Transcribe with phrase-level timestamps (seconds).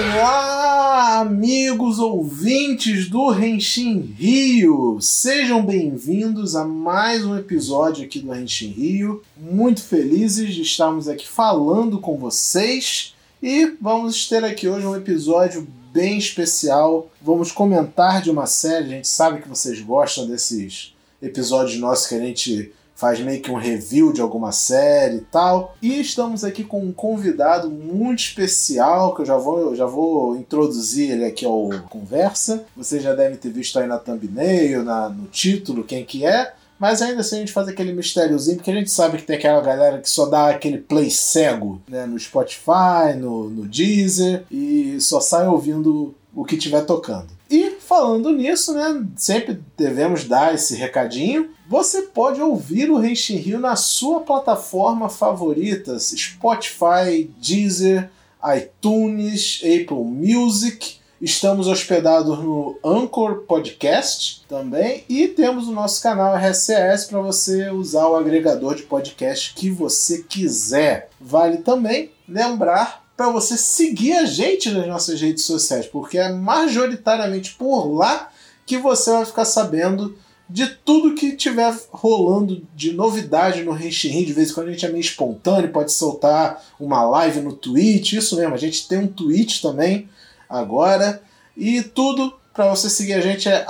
[0.00, 4.98] Olá, amigos ouvintes do Renshin Rio!
[4.98, 9.22] Sejam bem-vindos a mais um episódio aqui do Renshin Rio.
[9.36, 15.68] Muito felizes de estarmos aqui falando com vocês e vamos ter aqui hoje um episódio
[15.92, 17.10] bem especial.
[17.20, 22.14] Vamos comentar de uma série, a gente sabe que vocês gostam desses episódios nossos que
[22.14, 25.74] a gente faz meio que um review de alguma série e tal.
[25.80, 30.36] E estamos aqui com um convidado muito especial que eu já vou, eu já vou
[30.36, 32.66] introduzir ele aqui ao conversa.
[32.76, 36.52] Você já deve ter visto aí na thumbnail, na, no título, quem que é.
[36.78, 39.60] Mas ainda assim a gente faz aquele mistériozinho, porque a gente sabe que tem aquela
[39.62, 45.20] galera que só dá aquele play cego né, no Spotify, no, no Deezer, e só
[45.20, 47.28] sai ouvindo o que estiver tocando.
[47.50, 51.50] E falando nisso, né, sempre devemos dar esse recadinho.
[51.68, 58.08] Você pode ouvir o Renshin Rio na sua plataforma favorita, Spotify, Deezer,
[58.56, 61.00] iTunes, Apple Music.
[61.20, 68.06] Estamos hospedados no Anchor Podcast também e temos o nosso canal RCS para você usar
[68.06, 71.10] o agregador de podcast que você quiser.
[71.20, 77.52] Vale também lembrar para você seguir a gente nas nossas redes sociais, porque é majoritariamente
[77.52, 78.30] por lá
[78.64, 80.16] que você vai ficar sabendo
[80.48, 84.86] de tudo que tiver rolando de novidade no Renshin De vez em quando a gente
[84.86, 89.06] é meio espontâneo, pode soltar uma live no Twitch, isso mesmo, a gente tem um
[89.06, 90.08] Twitch também
[90.48, 91.22] agora.
[91.54, 93.66] E tudo para você seguir a gente é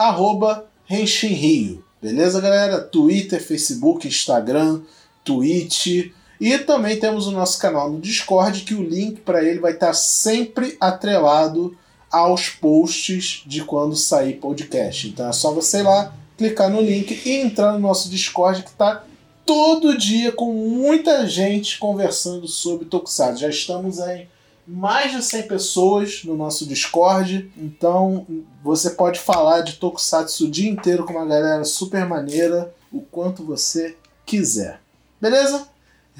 [1.26, 2.80] Rio, beleza galera?
[2.80, 4.82] Twitter, Facebook, Instagram,
[5.24, 9.72] Twitch, e também temos o nosso canal no Discord, que o link para ele vai
[9.72, 11.77] estar sempre atrelado
[12.10, 15.08] aos posts de quando sair podcast.
[15.08, 18.70] Então é só você ir lá, clicar no link e entrar no nosso Discord que
[18.70, 19.05] está
[19.44, 23.43] todo dia com muita gente conversando sobre Tokusatsu.
[23.43, 24.26] Já estamos em
[24.66, 28.26] mais de 100 pessoas no nosso Discord, então
[28.62, 33.44] você pode falar de Tokusatsu o dia inteiro com uma galera super maneira, o quanto
[33.44, 34.81] você quiser.
[35.20, 35.69] Beleza?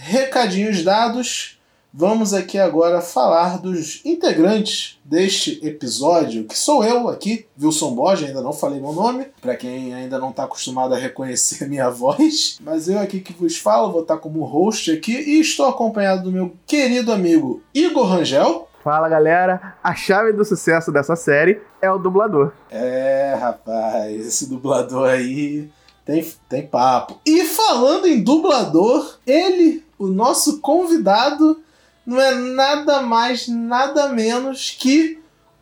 [0.03, 1.61] Recadinhos dados,
[1.93, 8.41] vamos aqui agora falar dos integrantes deste episódio, que sou eu aqui, Wilson Borges, ainda
[8.41, 12.89] não falei meu nome, para quem ainda não está acostumado a reconhecer minha voz, mas
[12.89, 16.33] eu aqui que vos falo, vou estar tá como host aqui e estou acompanhado do
[16.33, 18.69] meu querido amigo Igor Rangel.
[18.83, 22.53] Fala galera, a chave do sucesso dessa série é o dublador.
[22.71, 25.71] É, rapaz, esse dublador aí
[26.07, 27.21] tem, tem papo.
[27.27, 31.61] E falando em dublador, ele, o nosso convidado,
[32.07, 35.19] não é nada mais, nada menos que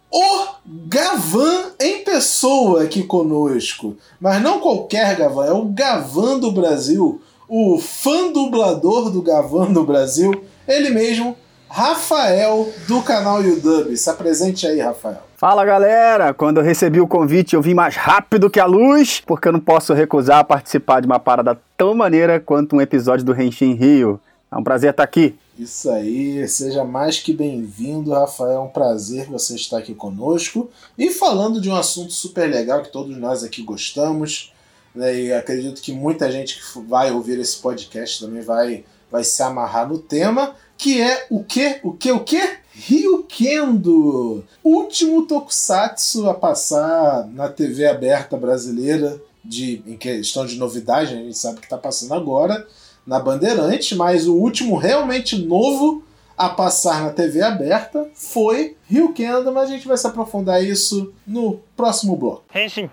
[0.09, 0.47] o
[0.87, 3.97] Gavan em pessoa aqui conosco.
[4.21, 9.83] Mas não qualquer Gavan, é o Gavan do Brasil, o fã dublador do Gavan do
[9.83, 11.37] Brasil, ele mesmo,
[11.69, 13.97] Rafael do canal YouTube.
[13.97, 15.23] Se apresente aí, Rafael.
[15.37, 16.33] Fala galera!
[16.33, 19.61] Quando eu recebi o convite, eu vim mais rápido que a luz, porque eu não
[19.61, 24.21] posso recusar participar de uma parada tão maneira quanto um episódio do Renshin Rio.
[24.51, 25.39] É um prazer estar aqui.
[25.59, 28.53] Isso aí, seja mais que bem-vindo, Rafael.
[28.53, 32.93] É um prazer você estar aqui conosco e falando de um assunto super legal que
[32.93, 34.53] todos nós aqui gostamos.
[34.95, 39.43] Né, e acredito que muita gente que vai ouvir esse podcast também vai, vai se
[39.43, 41.79] amarrar no tema, que é o que?
[41.83, 42.11] O que?
[42.11, 42.41] O que?
[42.73, 51.17] Ryukendo, último tokusatsu a passar na TV aberta brasileira de, em questão de novidade, a
[51.17, 52.67] gente sabe que está passando agora
[53.09, 56.05] na Bandeirante, mas o último realmente novo
[56.37, 61.61] a passar na TV aberta foi Ryukendo, mas a gente vai se aprofundar isso no
[61.75, 62.45] próximo bloco.
[62.55, 62.91] Henshin.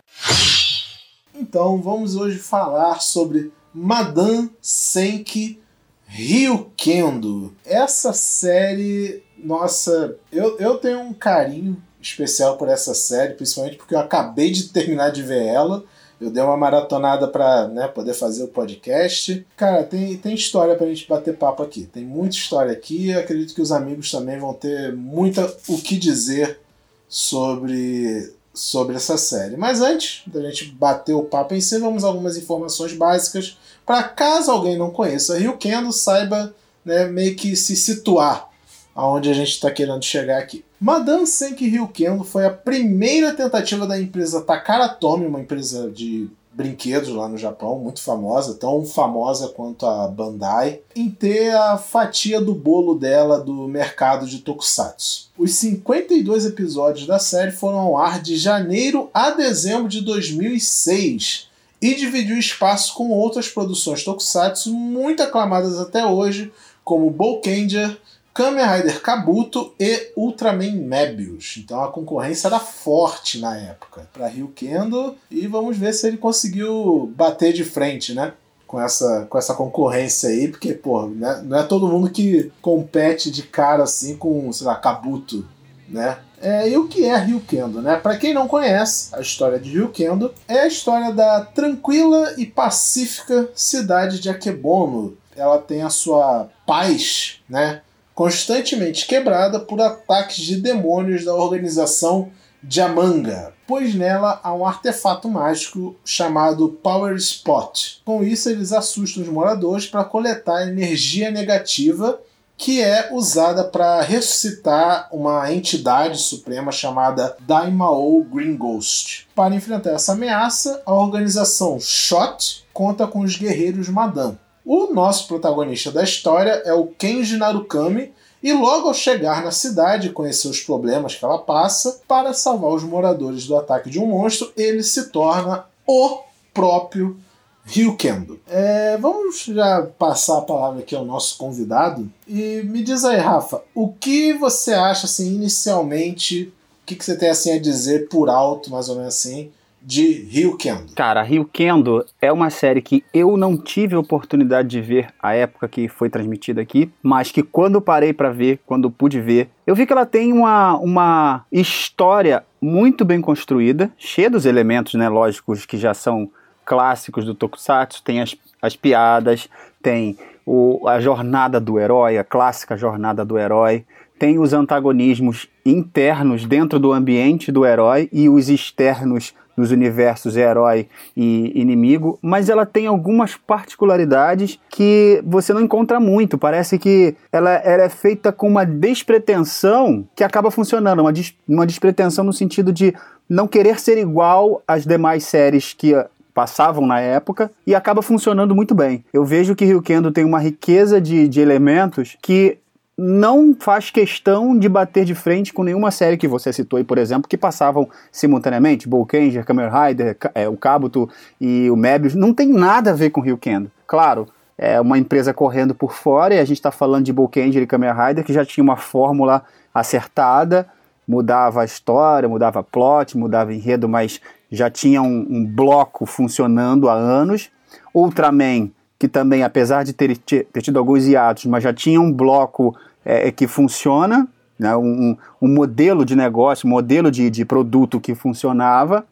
[1.35, 5.59] Então vamos hoje falar sobre Madame Senki
[6.07, 7.53] Ryukendo.
[7.65, 13.99] Essa série nossa, eu, eu tenho um carinho especial por essa série, principalmente porque eu
[13.99, 15.83] acabei de terminar de ver ela.
[16.19, 19.45] Eu dei uma maratonada para né, poder fazer o podcast.
[19.57, 21.85] Cara, tem, tem história pra gente bater papo aqui.
[21.85, 23.09] Tem muita história aqui.
[23.09, 26.59] Eu acredito que os amigos também vão ter muita o que dizer
[27.07, 29.57] sobre, sobre essa série.
[29.57, 34.51] Mas antes da gente bater o papo em si, vamos algumas informações básicas para caso
[34.51, 36.53] alguém não conheça Rio Kendo, saiba
[36.83, 38.49] né, meio que se situar
[38.95, 40.64] aonde a gente está querendo chegar aqui.
[40.79, 47.09] Madame Senki Ryukendo foi a primeira tentativa da empresa Takara Tomy, uma empresa de brinquedos
[47.09, 52.55] lá no Japão, muito famosa, tão famosa quanto a Bandai, em ter a fatia do
[52.55, 55.29] bolo dela do mercado de tokusatsu.
[55.37, 61.49] Os 52 episódios da série foram ao ar de janeiro a dezembro de 2006
[61.81, 66.53] e dividiu espaço com outras produções tokusatsu muito aclamadas até hoje,
[66.85, 67.97] como Boukenger,
[68.35, 71.55] Kamen Rider Kabuto e Ultraman Mebius.
[71.57, 77.09] Então a concorrência era forte na época para Ryukendo e vamos ver se ele conseguiu
[77.15, 78.33] bater de frente, né?
[78.67, 83.31] Com essa, com essa concorrência aí, porque, pô, né, não é todo mundo que compete
[83.31, 85.47] de cara assim com, sei lá, Kabuto,
[85.87, 86.17] né?
[86.41, 87.95] É, e o que é Ryukendo, né?
[87.95, 93.49] Para quem não conhece a história de Ryukendo, é a história da tranquila e pacífica
[93.55, 95.15] cidade de Akebono.
[95.37, 97.81] Ela tem a sua paz, né?
[98.15, 102.31] Constantemente quebrada por ataques de demônios da organização
[102.67, 108.01] Jamanga, pois nela há um artefato mágico chamado Power Spot.
[108.05, 112.17] Com isso, eles assustam os moradores para coletar energia negativa
[112.57, 119.27] que é usada para ressuscitar uma entidade suprema chamada Daimao Green Ghost.
[119.35, 124.37] Para enfrentar essa ameaça, a organização SHOT conta com os guerreiros Madan.
[124.65, 130.07] O nosso protagonista da história é o Kenji Narukami, e logo ao chegar na cidade
[130.07, 134.07] e conhecer os problemas que ela passa, para salvar os moradores do ataque de um
[134.07, 136.19] monstro, ele se torna o
[136.53, 137.17] próprio
[137.63, 138.39] Ryukendo.
[138.47, 142.07] É, vamos já passar a palavra aqui ao nosso convidado.
[142.27, 146.53] E me diz aí, Rafa, o que você acha, assim, inicialmente,
[146.83, 149.51] o que, que você tem assim a dizer por alto, mais ou menos assim,
[149.85, 150.93] de Ryukendo?
[150.95, 155.87] Cara, Ryukendo é uma série que eu não tive oportunidade de ver a época que
[155.87, 159.93] foi transmitida aqui, mas que quando parei para ver, quando pude ver, eu vi que
[159.93, 165.93] ela tem uma, uma história muito bem construída, cheia dos elementos, né, lógicos que já
[165.93, 166.29] são
[166.65, 169.47] clássicos do Tokusatsu, tem as, as piadas,
[169.83, 173.85] tem o, a jornada do herói, a clássica jornada do herói,
[174.17, 180.87] tem os antagonismos internos dentro do ambiente do herói e os externos nos universos herói
[181.15, 186.37] e inimigo, mas ela tem algumas particularidades que você não encontra muito.
[186.37, 191.65] Parece que ela, ela é feita com uma despretensão que acaba funcionando, uma, des, uma
[191.65, 192.93] despretensão no sentido de
[193.29, 195.93] não querer ser igual às demais séries que
[196.33, 199.05] passavam na época e acaba funcionando muito bem.
[199.13, 202.57] Eu vejo que Ryukendo tem uma riqueza de, de elementos que
[202.97, 206.97] não faz questão de bater de frente com nenhuma série que você citou aí, por
[206.97, 211.09] exemplo, que passavam simultaneamente, Bolkanger, Kamen Rider, é, o Kabuto
[211.39, 213.69] e o Mebius, não tem nada a ver com Ryukendo.
[213.85, 214.27] Claro,
[214.57, 217.91] é uma empresa correndo por fora e a gente está falando de Bolkanger e Kamen
[217.91, 219.43] Rider que já tinha uma fórmula
[219.73, 220.65] acertada,
[221.05, 226.93] mudava a história, mudava plot, mudava enredo, mas já tinha um, um bloco funcionando há
[226.93, 227.49] anos.
[227.93, 232.75] Ultraman, que também, apesar de ter, ter tido alguns hiatos, mas já tinha um bloco
[233.03, 234.27] é, é, que funciona,
[234.57, 239.05] né, um, um, modelo de negócio, um modelo de, de produto que funcionava.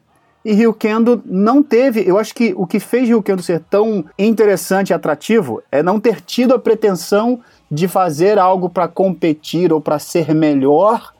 [0.44, 4.94] E Ryukendo não teve, eu acho que o que fez Ryukendo ser tão interessante e
[4.94, 7.40] atrativo é não ter tido a pretensão
[7.70, 11.12] de fazer algo para competir ou para ser melhor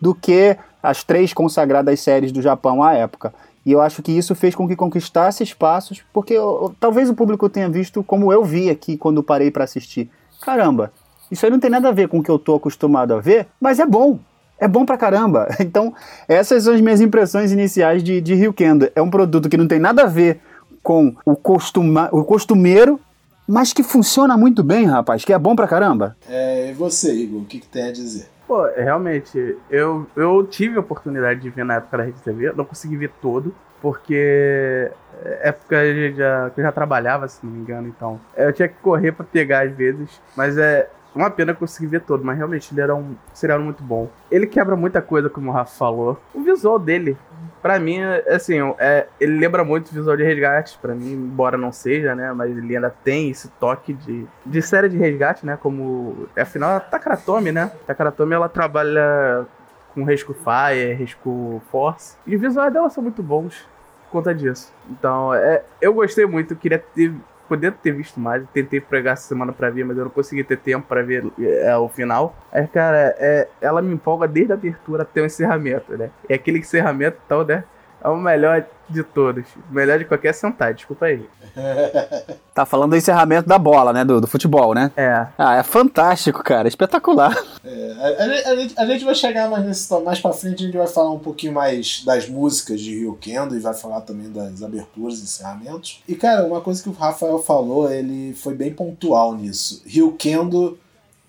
[0.00, 3.32] do que as três consagradas séries do Japão à época.
[3.64, 7.48] E eu acho que isso fez com que conquistasse espaços, porque eu, talvez o público
[7.48, 10.10] tenha visto como eu vi aqui quando parei para assistir.
[10.40, 10.92] Caramba,
[11.30, 13.46] isso aí não tem nada a ver com o que eu tô acostumado a ver,
[13.60, 14.18] mas é bom.
[14.58, 15.48] É bom pra caramba.
[15.60, 15.94] Então,
[16.28, 18.90] essas são as minhas impressões iniciais de, de Rio Kendo.
[18.94, 20.40] É um produto que não tem nada a ver
[20.82, 23.00] com o, costuma, o costumeiro,
[23.48, 26.16] mas que funciona muito bem, rapaz, que é bom pra caramba.
[26.28, 28.31] É, e você, Igor, o que, que tem a dizer?
[28.46, 32.64] Pô, realmente, eu, eu tive a oportunidade de ver na época da Rede TV, não
[32.64, 34.90] consegui ver todo, porque
[35.24, 38.74] é época eu já, eu já trabalhava, se não me engano, então eu tinha que
[38.82, 42.80] correr para pegar às vezes, mas é uma pena conseguir ver todo, mas realmente ele
[42.80, 44.08] era um serial muito bom.
[44.30, 46.18] Ele quebra muita coisa, como o Rafa falou.
[46.34, 47.16] O visual dele
[47.62, 51.70] Pra mim, assim, é, ele lembra muito o visual de resgate, pra mim, embora não
[51.70, 52.32] seja, né?
[52.32, 55.56] Mas ele ainda tem esse toque de, de série de resgate, né?
[55.56, 56.28] Como.
[56.36, 57.70] Afinal, a Takaratomi, né?
[57.84, 59.46] A Takaratomi ela trabalha
[59.94, 62.16] com Rescue Fire, Rescue Force.
[62.26, 63.68] E os visuais dela são muito bons
[64.04, 64.72] por conta disso.
[64.90, 67.14] Então, é, eu gostei muito, queria ter
[67.52, 68.42] poder ter visto mais.
[68.54, 71.76] Tentei pregar essa semana pra ver, mas eu não consegui ter tempo pra ver é,
[71.76, 72.34] o final.
[72.50, 76.08] Aí, cara, é, ela me empolga desde a abertura até o encerramento, né?
[76.30, 77.64] E aquele encerramento tal, né?
[78.02, 79.44] É o melhor de todos.
[79.70, 81.24] O melhor de qualquer sentar, desculpa aí.
[82.52, 84.04] tá falando do encerramento da bola, né?
[84.04, 84.90] Do, do futebol, né?
[84.96, 85.26] É.
[85.38, 86.66] Ah, é fantástico, cara.
[86.66, 87.36] Espetacular.
[87.64, 90.66] É, a, a, a, gente, a, gente vai chegar mais, nesse, mais pra frente, a
[90.66, 94.30] gente vai falar um pouquinho mais das músicas de Rio Kendo e vai falar também
[94.30, 96.02] das aberturas e encerramentos.
[96.08, 99.80] E, cara, uma coisa que o Rafael falou, ele foi bem pontual nisso.
[99.86, 100.78] Rio Kendo,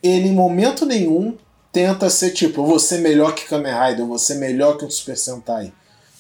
[0.02, 1.38] ele em momento nenhum
[1.72, 4.86] tenta ser tipo, eu vou ser melhor que Kamen Rider, eu vou ser melhor que
[4.86, 5.74] o Super Sentai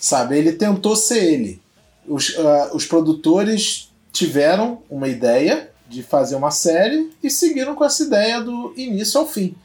[0.03, 0.37] Sabe?
[0.37, 1.61] Ele tentou ser ele.
[2.05, 8.03] Os, uh, os produtores tiveram uma ideia de fazer uma série e seguiram com essa
[8.03, 9.55] ideia do início ao fim.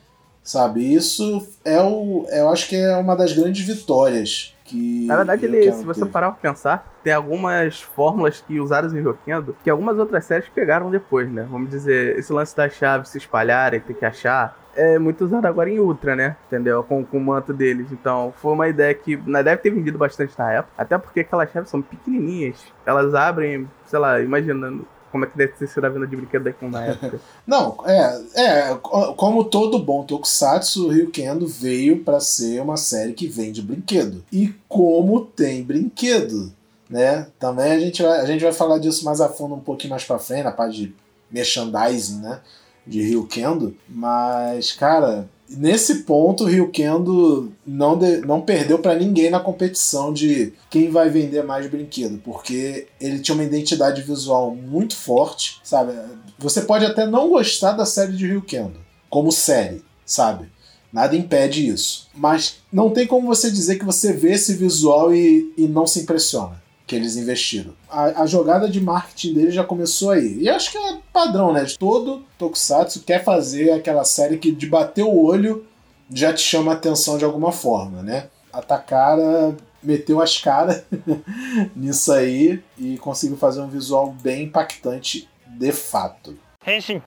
[0.45, 0.95] sabe?
[0.95, 5.07] Isso é o, eu acho que é uma das grandes vitórias que.
[5.07, 9.57] Na verdade, ele, se você parar pra pensar, tem algumas fórmulas que usaram em Ryokendo
[9.65, 11.49] que algumas outras séries pegaram depois, né?
[11.51, 14.57] Vamos dizer, esse lance das chaves se espalharem, ter que achar.
[14.79, 16.37] É muito usado agora em Ultra, né?
[16.47, 16.85] Entendeu?
[16.85, 17.89] Com, com o manto deles.
[17.91, 20.73] Então, foi uma ideia que né, deve ter vendido bastante na época.
[20.79, 22.59] Até porque aquelas chaves são pequenininhas.
[22.87, 26.45] Elas abrem, sei lá, imaginando como é que deve ter sido a venda de brinquedo
[26.45, 27.21] daqui na época.
[27.47, 28.79] Não, é, é,
[29.17, 34.25] como todo bom tokusatsu, o Ryukendo veio para ser uma série que vende brinquedo.
[34.33, 36.53] E como tem brinquedo,
[36.89, 37.27] né?
[37.39, 40.05] Também a gente vai, a gente vai falar disso mais a fundo um pouquinho mais
[40.05, 40.95] para frente, na parte de
[41.31, 42.41] merchandising, né?
[42.89, 49.31] De Ryukendo, mas cara, nesse ponto, o Rio Kendo não, de, não perdeu para ninguém
[49.31, 54.97] na competição de quem vai vender mais brinquedo, porque ele tinha uma identidade visual muito
[54.97, 55.93] forte, sabe?
[56.39, 60.51] Você pode até não gostar da série de Rio Kendo, como série, sabe?
[60.93, 62.09] Nada impede isso.
[62.15, 66.01] Mas não tem como você dizer que você vê esse visual e, e não se
[66.01, 67.75] impressiona que eles investiram.
[67.89, 70.39] A, a, jogada de marketing dele já começou aí.
[70.41, 71.65] E acho que é padrão, né?
[71.65, 75.67] De todo Tokusatsu quer fazer aquela série que de bater o olho
[76.11, 78.29] já te chama a atenção de alguma forma, né?
[78.51, 80.83] A Takara meteu as caras
[81.77, 86.39] nisso aí e conseguiu fazer um visual bem impactante de fato.
[86.67, 87.03] Henshin.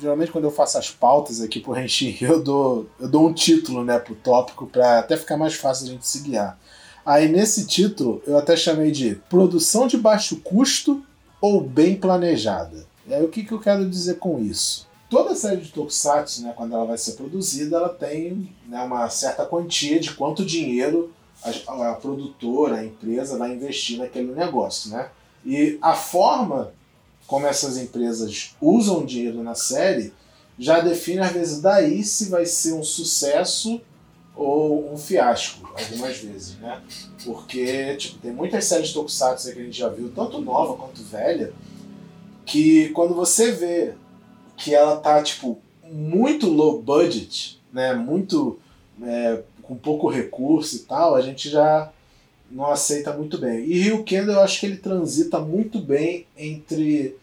[0.00, 3.84] Geralmente quando eu faço as pautas aqui pro Henshin, eu dou, eu dou um título
[3.84, 6.58] né, pro tópico para até ficar mais fácil a gente se guiar.
[7.04, 11.04] Aí nesse título eu até chamei de produção de baixo custo
[11.40, 12.86] ou bem planejada.
[13.06, 14.86] E aí o que, que eu quero dizer com isso?
[15.10, 19.44] Toda série de Tokusatsu, né, quando ela vai ser produzida, ela tem né, uma certa
[19.44, 25.10] quantia de quanto dinheiro a, a produtora, a empresa vai investir naquele negócio, né?
[25.44, 26.72] E a forma
[27.26, 30.12] como essas empresas usam dinheiro na série
[30.58, 33.80] já define às vezes daí se vai ser um sucesso
[34.34, 36.80] ou um fiasco, algumas vezes, né?
[37.24, 41.02] Porque tipo, tem muitas séries de Tokusatsu que a gente já viu, tanto nova quanto
[41.02, 41.52] velha,
[42.46, 43.94] que quando você vê
[44.56, 47.94] que ela tá tipo muito low budget, né?
[47.94, 48.58] Muito
[49.02, 51.90] é, com pouco recurso e tal, a gente já
[52.50, 53.64] não aceita muito bem.
[53.64, 57.16] E Rio Kendo eu acho que ele transita muito bem entre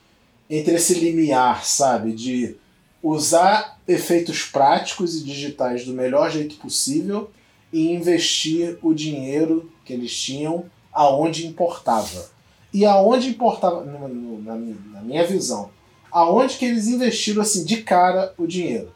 [0.49, 2.55] entre esse limiar, sabe, de
[3.01, 7.31] usar efeitos práticos e digitais do melhor jeito possível
[7.71, 12.29] e investir o dinheiro que eles tinham aonde importava.
[12.73, 15.71] E aonde importava, na, minha visão,
[16.11, 18.91] aonde que eles investiram assim de cara o dinheiro?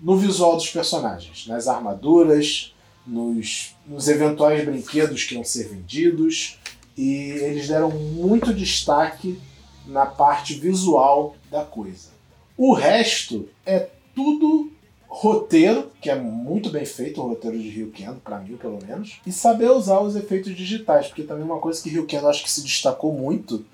[0.00, 2.74] No visual dos personagens, nas armaduras,
[3.06, 6.58] nos, nos eventuais brinquedos que iam ser vendidos,
[6.96, 9.38] e eles deram muito destaque
[9.86, 12.15] na parte visual da coisa.
[12.56, 14.70] O resto é tudo
[15.06, 19.20] roteiro, que é muito bem feito, o roteiro de Rio Kendo, para mim pelo menos,
[19.26, 22.50] e saber usar os efeitos digitais, porque também uma coisa que Rio Kendo acho que
[22.50, 23.64] se destacou muito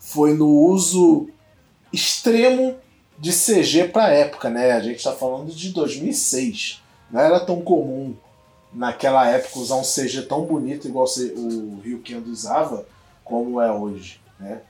[0.00, 1.28] foi no uso
[1.92, 2.76] extremo
[3.18, 4.72] de CG para época, né?
[4.72, 6.82] A gente está falando de 2006.
[7.10, 8.14] Não era tão comum
[8.72, 12.86] naquela época usar um CG tão bonito igual o Rio Kendo usava
[13.24, 14.62] como é hoje, né?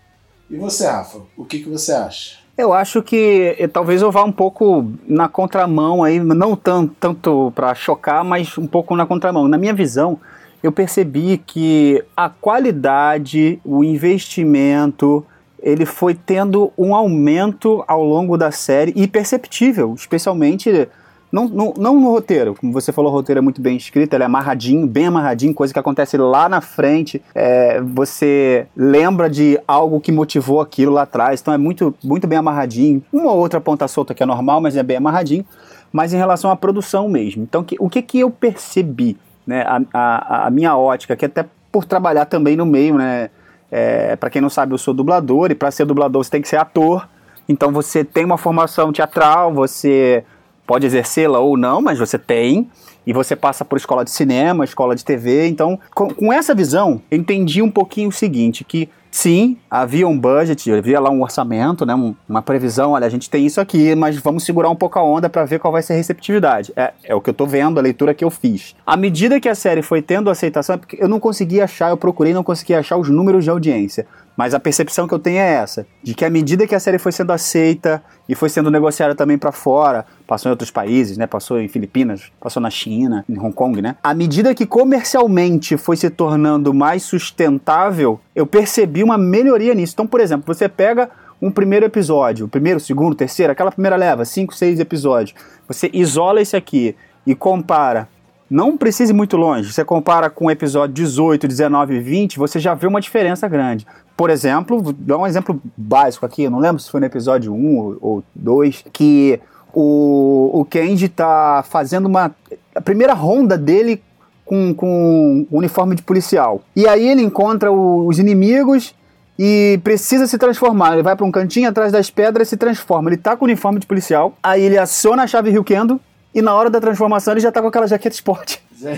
[0.51, 2.39] E você, Rafa, o que, que você acha?
[2.59, 7.53] Eu acho que eh, talvez eu vá um pouco na contramão aí, não tanto, tanto
[7.55, 9.47] para chocar, mas um pouco na contramão.
[9.47, 10.19] Na minha visão,
[10.61, 15.25] eu percebi que a qualidade, o investimento,
[15.63, 20.89] ele foi tendo um aumento ao longo da série e perceptível, especialmente
[21.31, 24.23] não, não, não no roteiro, como você falou, o roteiro é muito bem escrito, ele
[24.23, 27.23] é amarradinho, bem amarradinho, coisa que acontece lá na frente.
[27.35, 32.39] É, você lembra de algo que motivou aquilo lá atrás, então é muito, muito bem
[32.39, 33.03] amarradinho.
[33.13, 35.45] Uma ou outra ponta solta que é normal, mas é bem amarradinho.
[35.93, 37.43] Mas em relação à produção mesmo.
[37.43, 39.17] Então, que, o que, que eu percebi?
[39.47, 43.31] Né, a, a, a minha ótica, que até por trabalhar também no meio, né?
[43.71, 46.49] É, para quem não sabe, eu sou dublador, e para ser dublador você tem que
[46.49, 47.09] ser ator.
[47.49, 50.25] Então você tem uma formação teatral, você
[50.69, 52.69] pode exercê-la ou não, mas você tem,
[53.07, 55.49] e você passa por escola de cinema, escola de TV.
[55.49, 58.87] Então, com, com essa visão, eu entendi um pouquinho o seguinte: que
[59.19, 61.93] sim, havia um budget, havia lá um orçamento, né,
[62.29, 65.29] uma previsão, olha, a gente tem isso aqui, mas vamos segurar um pouco a onda
[65.29, 66.73] para ver qual vai ser a receptividade.
[66.77, 68.77] É, é o que eu tô vendo, a leitura que eu fiz.
[68.87, 71.97] À medida que a série foi tendo aceitação, é porque eu não consegui achar, eu
[71.97, 74.07] procurei, não consegui achar os números de audiência.
[74.39, 76.97] Mas a percepção que eu tenho é essa, de que à medida que a série
[76.97, 81.27] foi sendo aceita e foi sendo negociada também para fora, passou em outros países, né?
[81.27, 83.97] Passou em Filipinas, passou na China, em Hong Kong, né?
[84.01, 89.95] À medida que comercialmente foi se tornando mais sustentável, eu percebi uma melhoria nisso.
[89.95, 91.11] Então, por exemplo, você pega
[91.43, 95.35] um primeiro episódio, o primeiro, segundo, terceiro, aquela primeira leva, cinco, seis episódios,
[95.67, 96.95] você isola esse aqui
[97.27, 98.09] e compara,
[98.49, 102.61] não precise ir muito longe, você compara com o episódio 18, 19 e 20, você
[102.61, 103.85] já vê uma diferença grande.
[104.17, 107.53] Por exemplo, vou dar um exemplo básico aqui, eu não lembro se foi no episódio
[107.53, 109.41] 1 ou 2, que
[109.73, 112.35] o, o Kenji está fazendo uma.
[112.75, 114.01] A primeira ronda dele
[114.49, 116.63] com, com uniforme de policial.
[116.75, 118.95] E aí ele encontra o, os inimigos
[119.39, 120.95] e precisa se transformar.
[120.95, 123.11] Ele vai para um cantinho atrás das pedras e se transforma.
[123.11, 126.01] Ele tá com o uniforme de policial, aí ele aciona a chave Ryukendo
[126.35, 128.61] e na hora da transformação ele já tá com aquela jaqueta esporte.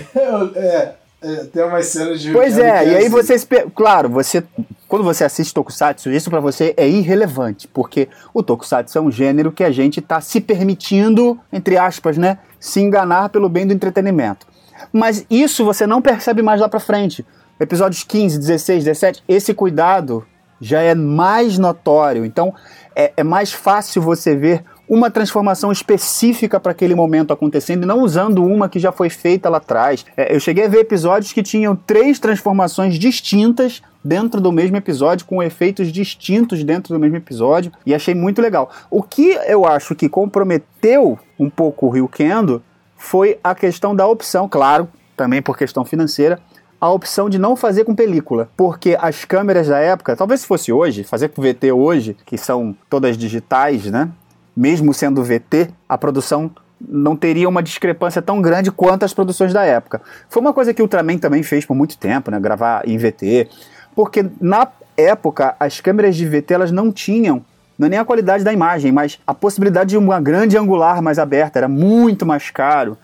[0.55, 0.93] É,
[1.23, 2.31] é, tem umas cenas de.
[2.31, 3.09] Pois é, e aí assim.
[3.09, 3.37] você.
[3.75, 4.43] Claro, você.
[4.87, 9.51] Quando você assiste Tokusatsu, isso para você é irrelevante, porque o Tokusatsu é um gênero
[9.51, 12.39] que a gente tá se permitindo, entre aspas, né?
[12.59, 14.50] Se enganar pelo bem do entretenimento.
[14.91, 17.25] Mas isso você não percebe mais lá pra frente.
[17.59, 20.25] Episódios 15, 16, 17, esse cuidado
[20.59, 22.25] já é mais notório.
[22.25, 22.53] Então
[22.95, 28.01] é, é mais fácil você ver uma transformação específica para aquele momento acontecendo e não
[28.01, 30.05] usando uma que já foi feita lá atrás.
[30.17, 35.25] É, eu cheguei a ver episódios que tinham três transformações distintas dentro do mesmo episódio,
[35.25, 38.69] com efeitos distintos dentro do mesmo episódio, e achei muito legal.
[38.89, 42.61] O que eu acho que comprometeu um pouco o Rio Kendo
[43.01, 46.39] foi a questão da opção, claro, também por questão financeira,
[46.79, 50.71] a opção de não fazer com película, porque as câmeras da época, talvez se fosse
[50.71, 54.07] hoje, fazer com VT hoje, que são todas digitais, né?
[54.55, 59.65] Mesmo sendo VT, a produção não teria uma discrepância tão grande quanto as produções da
[59.65, 59.99] época.
[60.29, 62.39] Foi uma coisa que o Ultraman também fez por muito tempo, né?
[62.39, 63.49] Gravar em VT,
[63.95, 67.43] porque na época as câmeras de VT elas não tinham
[67.81, 71.17] não é nem a qualidade da imagem, mas a possibilidade de uma grande angular mais
[71.17, 72.95] aberta era muito mais caro.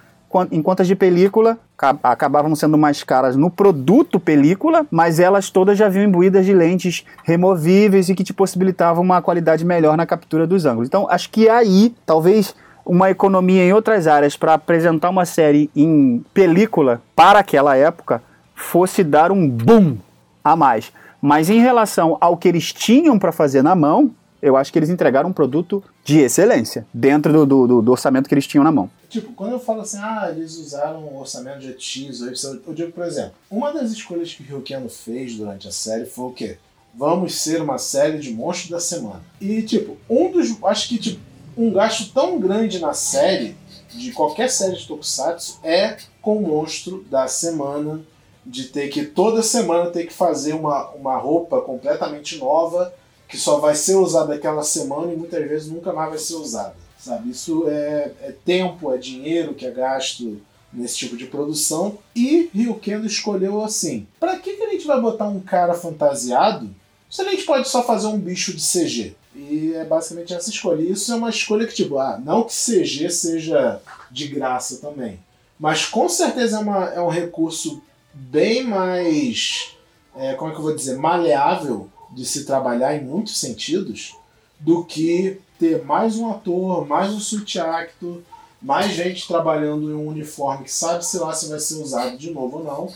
[0.52, 1.58] Enquanto as de película
[2.04, 7.04] acabavam sendo mais caras no produto película, mas elas todas já vinham imbuídas de lentes
[7.24, 10.88] removíveis e que te possibilitavam uma qualidade melhor na captura dos ângulos.
[10.88, 12.54] Então, acho que aí, talvez
[12.86, 18.22] uma economia em outras áreas para apresentar uma série em película para aquela época
[18.54, 19.98] fosse dar um boom
[20.44, 20.94] a mais.
[21.20, 24.90] Mas em relação ao que eles tinham para fazer na mão, eu acho que eles
[24.90, 28.90] entregaram um produto de excelência, dentro do, do, do, orçamento que eles tinham na mão.
[29.10, 33.04] Tipo, quando eu falo assim, ah, eles usaram um orçamento de X, eu digo, por
[33.04, 36.58] exemplo, uma das escolhas que o Ryukeno fez durante a série foi o quê?
[36.94, 39.22] Vamos ser uma série de monstros da semana.
[39.40, 40.58] E, tipo, um dos.
[40.64, 41.22] Acho que, tipo,
[41.56, 43.56] um gasto tão grande na série,
[43.90, 48.02] de qualquer série de Tokusatsu, é com o monstro da semana,
[48.46, 52.94] de ter que toda semana ter que fazer uma, uma roupa completamente nova
[53.28, 56.76] que só vai ser usada aquela semana e muitas vezes nunca mais vai ser usada.
[56.98, 57.30] Sabe?
[57.30, 61.98] Isso é, é tempo, é dinheiro que é gasto nesse tipo de produção.
[62.16, 66.70] E Ryukendo escolheu assim: para que, que a gente vai botar um cara fantasiado
[67.10, 69.16] se a gente pode só fazer um bicho de CG?
[69.36, 70.82] E é basicamente essa escolha.
[70.82, 75.20] E isso é uma escolha que, tipo, ah, não que CG seja de graça também.
[75.60, 77.82] Mas com certeza é, uma, é um recurso
[78.14, 79.76] bem mais.
[80.16, 80.98] É, como é que eu vou dizer?
[80.98, 84.16] Maleável de se trabalhar em muitos sentidos
[84.60, 88.22] do que ter mais um ator, mais um suit actor,
[88.62, 92.32] mais gente trabalhando em um uniforme que sabe se lá se vai ser usado de
[92.32, 92.94] novo ou não.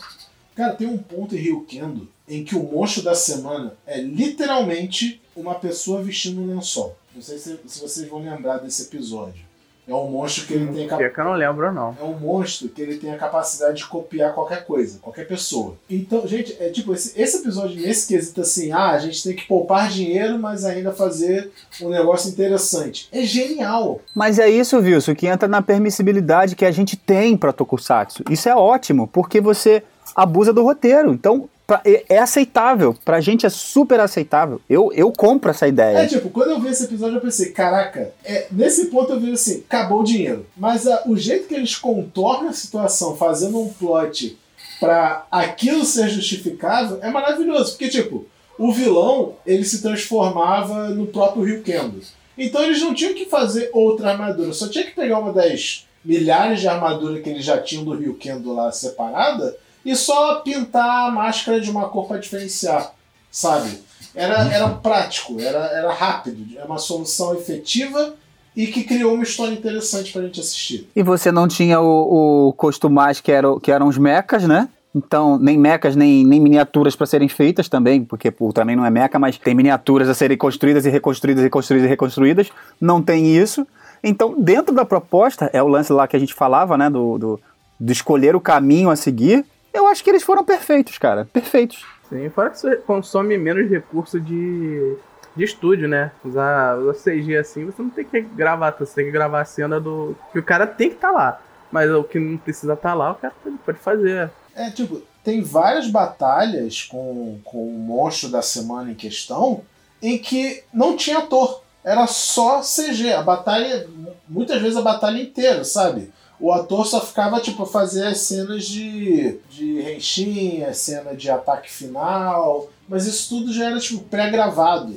[0.54, 5.20] Cara, tem um ponto em Rio Kendo em que o monstro da semana é literalmente
[5.34, 6.96] uma pessoa vestindo um lençol.
[7.14, 9.44] Não sei se, se vocês vão lembrar desse episódio.
[9.86, 11.10] É um monstro que ele tem cap...
[11.10, 11.96] que eu não lembro, não.
[12.00, 15.76] É um monstro que ele tem a capacidade de copiar qualquer coisa, qualquer pessoa.
[15.90, 19.46] Então, gente, é tipo, esse, esse episódio nesse quesito assim, ah, a gente tem que
[19.46, 23.08] poupar dinheiro, mas ainda fazer um negócio interessante.
[23.10, 24.00] É genial.
[24.14, 28.22] Mas é isso, Wilson, que entra na permissibilidade que a gente tem para Tokusatsu.
[28.30, 29.82] Isso é ótimo, porque você
[30.14, 31.12] abusa do roteiro.
[31.12, 32.94] Então, pra, é, é, aceitável.
[33.04, 34.60] Pra gente é super aceitável.
[34.68, 35.98] Eu, eu compro essa ideia.
[35.98, 39.32] É tipo, quando eu vi esse episódio, eu pensei, caraca, é, nesse ponto eu vi
[39.32, 40.46] assim, acabou o dinheiro.
[40.56, 44.38] Mas a, o jeito que eles contornam a situação, fazendo um plot
[44.80, 47.72] para aquilo ser justificável, é maravilhoso.
[47.72, 48.26] Porque, tipo,
[48.58, 52.00] o vilão, ele se transformava no próprio Rio Kendo.
[52.36, 56.60] Então eles não tinham que fazer outra armadura, só tinha que pegar uma das milhares
[56.60, 61.10] de armaduras que eles já tinham do Rio Kendo lá separada e só pintar a
[61.10, 62.92] máscara de uma cor para diferenciar,
[63.30, 63.80] sabe?
[64.14, 68.14] Era, era prático, era, era rápido, é uma solução efetiva
[68.54, 70.88] e que criou uma história interessante pra gente assistir.
[70.94, 74.68] E você não tinha o, o costumais que, era, que eram os mecas, né?
[74.94, 78.90] Então, nem mecas, nem, nem miniaturas para serem feitas também, porque o também não é
[78.90, 82.50] meca, mas tem miniaturas a serem construídas e reconstruídas, reconstruídas e reconstruídas.
[82.78, 83.66] Não tem isso.
[84.04, 86.90] Então, dentro da proposta, é o lance lá que a gente falava, né?
[86.90, 87.40] Do, do,
[87.80, 89.46] de escolher o caminho a seguir.
[89.72, 91.26] Eu acho que eles foram perfeitos, cara.
[91.32, 91.84] Perfeitos.
[92.08, 94.96] Sim, fora que você consome menos recurso de
[95.34, 96.12] de estúdio, né?
[96.24, 99.80] Usar, usar CG assim, você não tem que gravar, você tem que gravar a cena
[99.80, 100.16] do.
[100.32, 101.40] que o cara tem que estar tá lá.
[101.70, 104.30] Mas o que não precisa estar tá lá, o cara pode fazer.
[104.54, 109.62] É, tipo, tem várias batalhas com, com o monstro da semana em questão
[110.02, 111.62] em que não tinha ator.
[111.82, 113.12] Era só CG.
[113.12, 113.88] A batalha,
[114.28, 116.12] muitas vezes a batalha inteira, sabe?
[116.42, 121.70] O ator só ficava, tipo, fazer as cenas de, de Henshin, a cena de ataque
[121.70, 124.92] final, mas isso tudo já era, tipo, pré-gravado,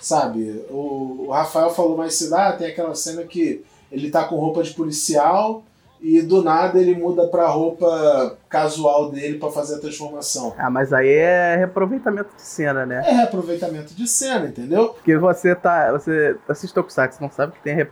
[0.00, 0.64] sabe?
[0.70, 4.62] O, o Rafael falou mais cedo, ah, tem aquela cena que ele tá com roupa
[4.62, 5.64] de policial
[6.00, 10.54] e do nada ele muda pra roupa casual dele para fazer a transformação.
[10.56, 13.02] Ah, mas aí é reaproveitamento de cena, né?
[13.04, 14.90] É reaproveitamento de cena, entendeu?
[14.90, 15.90] Porque você tá.
[15.92, 17.88] Você assiste Tokusatsu, não sabe que tem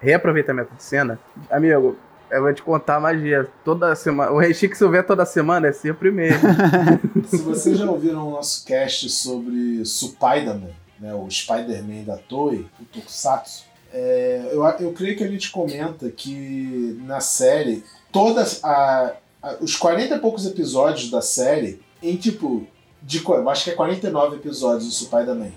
[0.00, 1.18] reaproveitamento de cena.
[1.50, 1.96] Amigo,
[2.30, 3.48] eu vou te contar a magia.
[3.64, 4.32] Toda semana.
[4.32, 6.48] O Reishi que vê toda semana é sempre mesmo.
[7.26, 12.84] Se vocês já ouviram o nosso cast sobre Supaidaman, né, o Spider-Man da Toei, o
[12.84, 19.56] Tokusatsu, é, eu, eu creio que a gente comenta que na série, todas a, a,
[19.60, 22.66] os 40 e poucos episódios da série, em tipo.
[23.02, 25.52] De, eu acho que é 49 episódios do Supaidaman.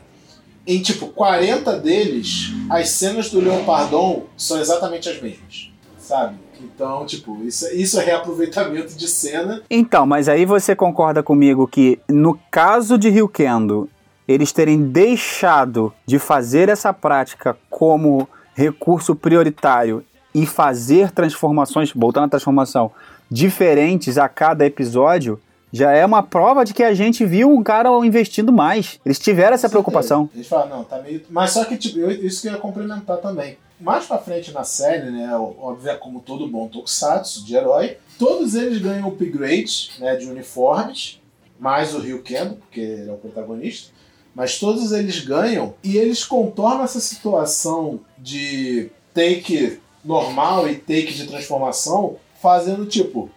[0.68, 5.72] Em tipo, 40 deles, as cenas do Leopardon são exatamente as mesmas.
[5.98, 6.38] Sabe?
[6.62, 9.62] Então, tipo, isso, isso é reaproveitamento de cena.
[9.70, 13.90] Então, mas aí você concorda comigo que no caso de Ryukendo,
[14.28, 22.30] eles terem deixado de fazer essa prática como recurso prioritário e fazer transformações, voltando à
[22.30, 22.92] transformação,
[23.30, 25.40] diferentes a cada episódio,
[25.72, 29.00] já é uma prova de que a gente viu um cara investindo mais.
[29.06, 30.30] Eles tiveram essa preocupação.
[30.34, 31.22] Eles falaram, não, tá meio.
[31.30, 35.10] Mas só que, tipo, isso que eu ia complementar também mais pra frente na série,
[35.10, 40.26] né, óbvio, é como todo bom Tokusatsu de herói, todos eles ganham upgrade né, de
[40.26, 41.20] uniformes,
[41.60, 43.92] mais o Ryu Kendo, porque ele é o protagonista,
[44.34, 51.28] mas todos eles ganham e eles contornam essa situação de take normal e take de
[51.28, 53.30] transformação fazendo tipo.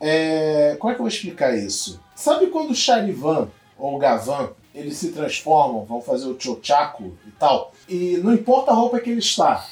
[0.00, 0.76] É...
[0.78, 2.00] Como é que eu vou explicar isso?
[2.14, 7.30] Sabe quando o Charivan ou o Gavan eles se transformam, vão fazer o Chochaku e
[7.32, 9.66] tal, e não importa a roupa que ele está,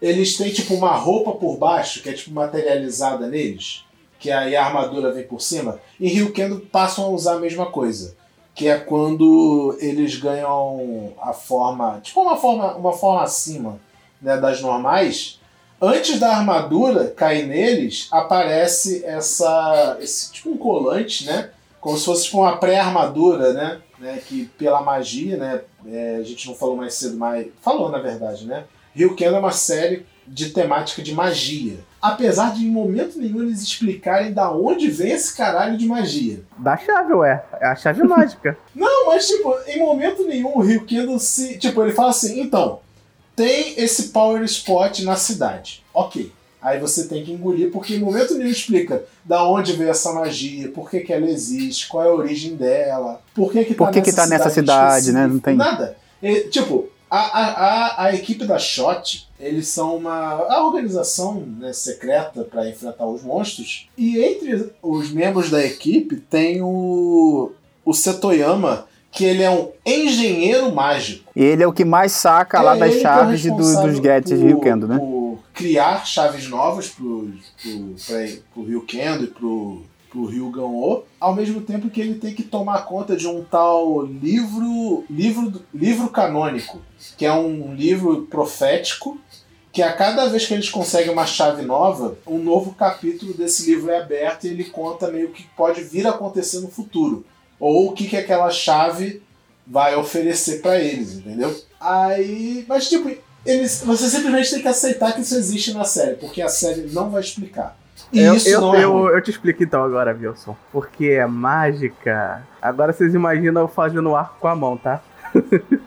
[0.00, 3.84] eles têm tipo uma roupa por baixo, que é tipo materializada neles,
[4.18, 5.80] que aí a armadura vem por cima.
[6.00, 8.16] Em Ryukendo passam a usar a mesma coisa,
[8.54, 13.80] que é quando eles ganham a forma, tipo uma forma, uma forma acima
[14.20, 15.40] né, das normais.
[15.80, 21.50] Antes da armadura cair neles, aparece essa esse tipo um colante, né?
[21.80, 23.80] Como se fosse tipo uma pré-armadura, né?
[23.98, 24.22] né?
[24.26, 25.60] Que pela magia, né?
[25.86, 28.64] É, a gente não falou mais cedo, mas falou na verdade, né?
[28.94, 31.78] Ryuken é uma série de temática de magia.
[32.00, 36.42] Apesar de em momento nenhum eles explicarem da onde vem esse caralho de magia.
[36.58, 37.44] Da chave, ué.
[37.60, 38.56] É a chave mágica.
[38.74, 41.58] Não, mas tipo, em momento nenhum o Ryukendo se.
[41.58, 42.80] Tipo, ele fala assim, então,
[43.34, 45.82] tem esse power spot na cidade.
[45.92, 46.30] Ok.
[46.60, 50.68] Aí você tem que engolir, porque em momento nenhum explica da onde veio essa magia,
[50.68, 53.92] por que, que ela existe, qual é a origem dela, por que, que por tá,
[53.92, 55.26] que nessa, que tá cidade nessa cidade, né?
[55.26, 55.96] Não tem nada.
[56.22, 61.72] E, tipo, a, a, a, a, equipe da SHOT, eles são uma a organização né,
[61.72, 63.88] secreta para enfrentar os monstros.
[63.96, 67.52] E entre os membros da equipe tem o,
[67.84, 71.30] o Setoyama, que ele é um engenheiro mágico.
[71.36, 73.98] E ele é o que mais saca é lá das é chaves é do, dos
[74.00, 74.98] gadgets de Ryukendo, né?
[74.98, 77.30] Por criar chaves novas pro,
[77.62, 79.82] pro, pra, pro Ryukendo e pro
[80.14, 85.04] pro Ryugan-O, ao mesmo tempo que ele tem que tomar conta de um tal livro,
[85.10, 86.80] livro, livro canônico,
[87.18, 89.18] que é um livro profético
[89.72, 93.90] que a cada vez que eles conseguem uma chave nova, um novo capítulo desse livro
[93.90, 97.26] é aberto e ele conta meio que pode vir a acontecer no futuro.
[97.58, 99.20] Ou o que, que aquela chave
[99.66, 101.52] vai oferecer para eles, entendeu?
[101.80, 102.64] Aí.
[102.68, 103.10] Mas tipo,
[103.44, 107.10] eles, você simplesmente tem que aceitar que isso existe na série, porque a série não
[107.10, 107.76] vai explicar.
[108.12, 110.56] Eu, isso eu, é eu, eu, te explico então agora, Wilson.
[110.72, 112.42] Porque é mágica.
[112.60, 115.00] Agora vocês imaginam eu fazendo arco com a mão, tá?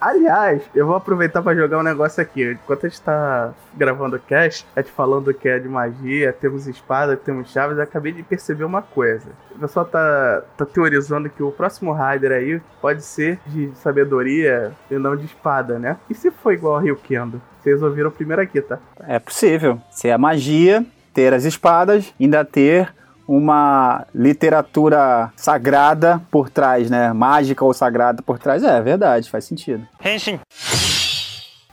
[0.00, 2.52] Aliás, eu vou aproveitar para jogar um negócio aqui.
[2.52, 6.66] Enquanto a gente tá gravando o cast, a gente falando que é de magia, temos
[6.66, 9.26] espada, temos chaves, eu acabei de perceber uma coisa.
[9.50, 14.94] O pessoal tá, tá teorizando que o próximo Rider aí pode ser de sabedoria e
[14.94, 15.96] não de espada, né?
[16.08, 17.42] E se for igual ao Ryukendo?
[17.60, 18.78] Vocês ouviram primeiro aqui, tá?
[19.00, 19.80] É possível.
[19.90, 22.92] Se é magia, ter as espadas, ainda ter
[23.26, 27.12] uma literatura sagrada por trás, né?
[27.12, 28.64] Mágica ou sagrada por trás.
[28.64, 29.86] É, é verdade, faz sentido.
[30.04, 30.40] Henshin.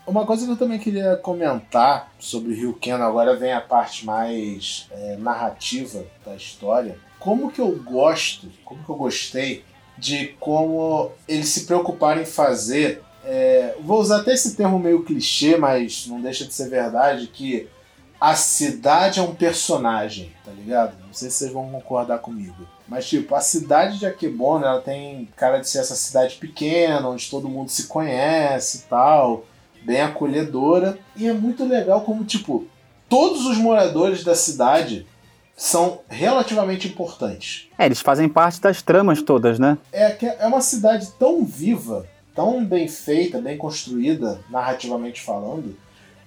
[0.05, 5.17] Uma coisa que eu também queria comentar sobre Ryuken, agora vem a parte mais é,
[5.17, 6.97] narrativa da história.
[7.19, 9.63] Como que eu gosto, como que eu gostei
[9.97, 15.57] de como eles se preocuparem em fazer É, vou usar até esse termo meio clichê,
[15.57, 17.67] mas não deixa de ser verdade, que
[18.25, 20.97] a cidade é um personagem, tá ligado?
[21.05, 22.67] Não sei se vocês vão concordar comigo.
[22.87, 27.29] Mas, tipo, a cidade de Akebono, ela tem cara de ser essa cidade pequena, onde
[27.29, 29.45] todo mundo se conhece e tal,
[29.83, 30.97] bem acolhedora.
[31.15, 32.65] E é muito legal como, tipo,
[33.07, 35.05] todos os moradores da cidade
[35.55, 37.67] são relativamente importantes.
[37.77, 39.77] É, eles fazem parte das tramas todas, né?
[39.93, 45.77] É, é uma cidade tão viva, tão bem feita, bem construída, narrativamente falando,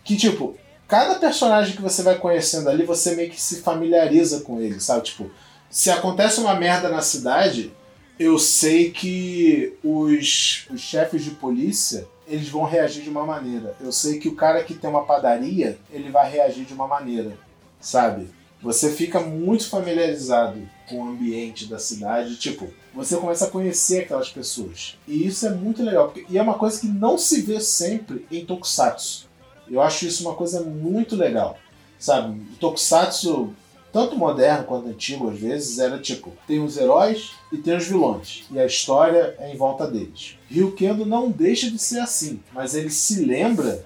[0.04, 0.56] que, tipo,
[0.88, 5.04] cada personagem que você vai conhecendo ali, você meio que se familiariza com ele, sabe?
[5.04, 5.30] Tipo,
[5.70, 7.70] se acontece uma merda na cidade,
[8.18, 13.76] eu sei que os, os chefes de polícia eles vão reagir de uma maneira.
[13.80, 17.38] Eu sei que o cara que tem uma padaria, ele vai reagir de uma maneira,
[17.80, 18.28] sabe?
[18.60, 24.30] Você fica muito familiarizado com o ambiente da cidade, tipo, você começa a conhecer aquelas
[24.30, 24.98] pessoas.
[25.06, 28.26] E isso é muito legal, porque, e é uma coisa que não se vê sempre
[28.30, 29.27] em Tokusatsu.
[29.70, 31.58] Eu acho isso uma coisa muito legal,
[31.98, 32.40] sabe?
[32.40, 33.54] O Tokusatsu
[33.92, 38.44] tanto moderno quanto antigo, às vezes, era tipo: tem os heróis e tem os vilões,
[38.50, 40.36] e a história é em volta deles.
[40.50, 43.84] Ryukendo não deixa de ser assim, mas ele se lembra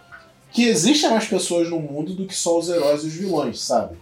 [0.50, 3.96] que existem mais pessoas no mundo do que só os heróis e os vilões, sabe?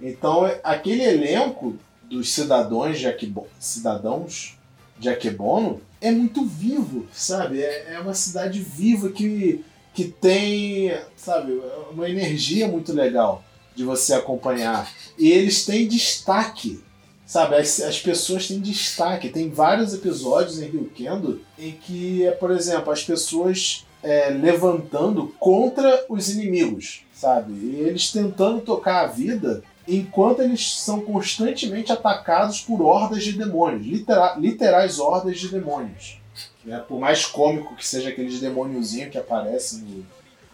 [0.00, 4.56] Então, aquele elenco dos cidadãos de Akebono, cidadãos
[4.98, 7.60] de Akebono é muito vivo, sabe?
[7.60, 9.64] É, é uma cidade viva que,
[9.96, 11.58] que tem, sabe,
[11.90, 13.42] uma energia muito legal
[13.74, 14.92] de você acompanhar.
[15.18, 16.84] E eles têm destaque,
[17.24, 17.56] sabe?
[17.56, 19.30] As, as pessoas têm destaque.
[19.30, 26.04] Tem vários episódios em Rio Kendo em que, por exemplo, as pessoas é, levantando contra
[26.10, 27.54] os inimigos, sabe?
[27.54, 33.86] E eles tentando tocar a vida enquanto eles são constantemente atacados por hordas de demônios,
[33.86, 36.18] litera literais hordas de demônios.
[36.66, 36.82] Né?
[36.86, 40.04] Por mais cômico que seja aqueles demôniozinhos que aparecem no,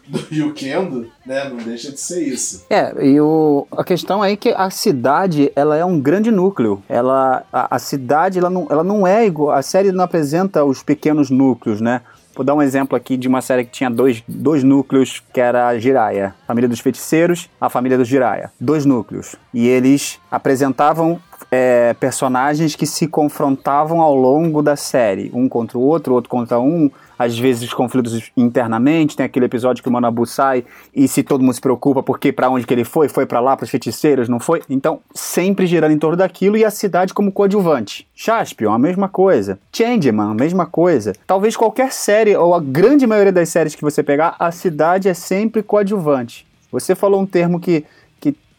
[0.07, 1.49] do Yukendo, né?
[1.49, 2.67] Não deixa de ser isso.
[2.69, 6.83] É, e o, a questão é que a cidade, ela é um grande núcleo.
[6.89, 10.83] Ela, a, a cidade, ela não, ela não é igual, a série não apresenta os
[10.83, 12.03] pequenos núcleos, né?
[12.35, 15.69] Vou dar um exemplo aqui de uma série que tinha dois, dois núcleos, que era
[15.69, 16.35] a Jiraiya.
[16.47, 18.51] Família dos Feiticeiros, a família dos Jiraiya.
[18.59, 19.37] Dois núcleos.
[19.53, 21.21] E eles apresentavam
[21.55, 25.31] é, personagens que se confrontavam ao longo da série.
[25.35, 29.83] Um contra o outro, outro contra um às vezes os conflitos internamente, tem aquele episódio
[29.83, 32.85] que o Manabu sai e se todo mundo se preocupa porque para onde que ele
[32.85, 34.63] foi, foi para lá, para os feiticeiros, não foi?
[34.69, 38.09] Então, sempre girando em torno daquilo e a cidade como coadjuvante.
[38.15, 39.59] Jaspion, a mesma coisa.
[39.71, 41.13] Changeman, a mesma coisa.
[41.27, 45.15] Talvez qualquer série, ou a grande maioria das séries que você pegar, a cidade é
[45.15, 46.47] sempre coadjuvante.
[46.73, 47.85] Você falou um termo que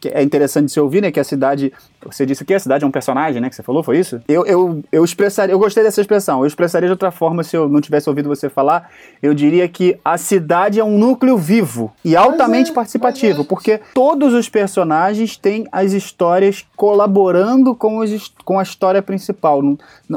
[0.04, 1.10] que é interessante de se ouvir, né?
[1.10, 1.72] Que a cidade.
[2.04, 3.48] Você disse que a cidade é um personagem, né?
[3.48, 4.20] Que você falou, foi isso?
[4.28, 5.52] Eu, eu, eu expressaria.
[5.52, 6.40] Eu gostei dessa expressão.
[6.40, 8.90] Eu expressaria de outra forma se eu não tivesse ouvido você falar.
[9.22, 13.44] Eu diria que a cidade é um núcleo vivo e altamente é, participativo, é.
[13.44, 19.62] porque todos os personagens têm as histórias colaborando com, os, com a história principal.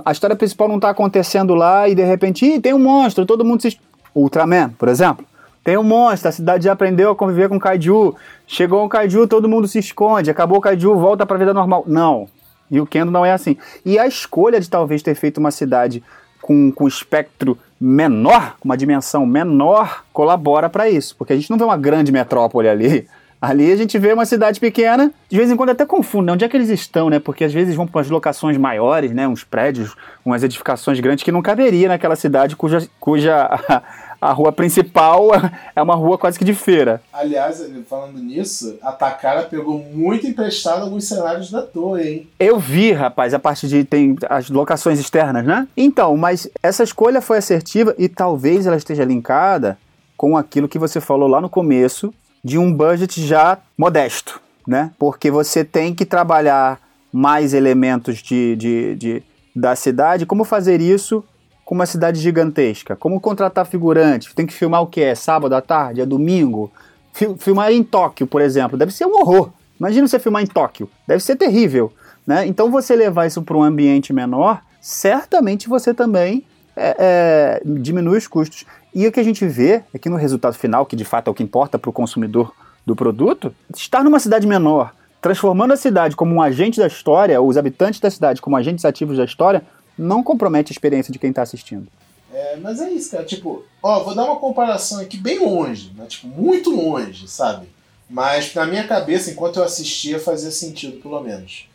[0.04, 3.46] A história principal não está acontecendo lá e de repente, Ih, tem um monstro, todo
[3.46, 3.78] mundo se.
[4.14, 5.24] Ultraman, por exemplo.
[5.68, 8.16] Tem um monstro, a cidade já aprendeu a conviver com kaiju.
[8.48, 10.32] Chegou um kaiju, todo mundo se esconde.
[10.32, 11.84] Acabou o kaiju, volta para a vida normal.
[11.86, 12.30] Não.
[12.72, 13.58] E o Kendo não é assim.
[13.86, 16.02] E a escolha de talvez ter feito uma cidade
[16.42, 21.14] com, com espectro menor, com uma dimensão menor, colabora para isso.
[21.18, 23.06] Porque a gente não vê uma grande metrópole ali.
[23.42, 26.32] Ali a gente vê uma cidade pequena, de vez em quando até confunde, né?
[26.32, 27.20] onde é que eles estão, né?
[27.20, 29.28] Porque às vezes vão para umas locações maiores, né?
[29.28, 33.84] Uns prédios, umas edificações grandes que não caberia naquela cidade cuja, cuja
[34.20, 35.30] a rua principal
[35.76, 37.02] é uma rua quase que de feira.
[37.12, 42.30] Aliás, falando nisso, a Takara pegou muito emprestado alguns cenários da torre, hein?
[42.40, 43.84] Eu vi, rapaz, a parte de.
[43.84, 45.68] tem as locações externas, né?
[45.76, 49.78] Então, mas essa escolha foi assertiva e talvez ela esteja linkada
[50.16, 54.92] com aquilo que você falou lá no começo de um budget já modesto, né?
[54.98, 56.80] Porque você tem que trabalhar
[57.12, 59.24] mais elementos de, de, de
[59.56, 60.26] da cidade.
[60.26, 61.24] Como fazer isso
[61.68, 62.96] com uma cidade gigantesca?
[62.96, 64.34] Como contratar figurante?
[64.34, 65.02] Tem que filmar o que?
[65.02, 66.00] É sábado à tarde?
[66.00, 66.72] É domingo?
[67.12, 69.52] Filmar em Tóquio, por exemplo, deve ser um horror.
[69.78, 71.92] Imagina você filmar em Tóquio, deve ser terrível.
[72.26, 72.48] Né?
[72.48, 78.28] Então você levar isso para um ambiente menor, certamente você também é, é, diminui os
[78.28, 78.66] custos.
[78.96, 81.32] E o que a gente vê é que no resultado final, que de fato é
[81.32, 82.54] o que importa para o consumidor
[82.86, 87.58] do produto, estar numa cidade menor, transformando a cidade como um agente da história, os
[87.58, 89.64] habitantes da cidade como agentes ativos da história,
[89.98, 91.88] não compromete a experiência de quem está assistindo.
[92.34, 93.24] É, mas é isso, cara.
[93.24, 96.06] Tipo, ó, vou dar uma comparação aqui bem longe, né?
[96.06, 97.68] Tipo, muito longe, sabe?
[98.10, 101.68] Mas na minha cabeça, enquanto eu assistia, fazia sentido, pelo menos.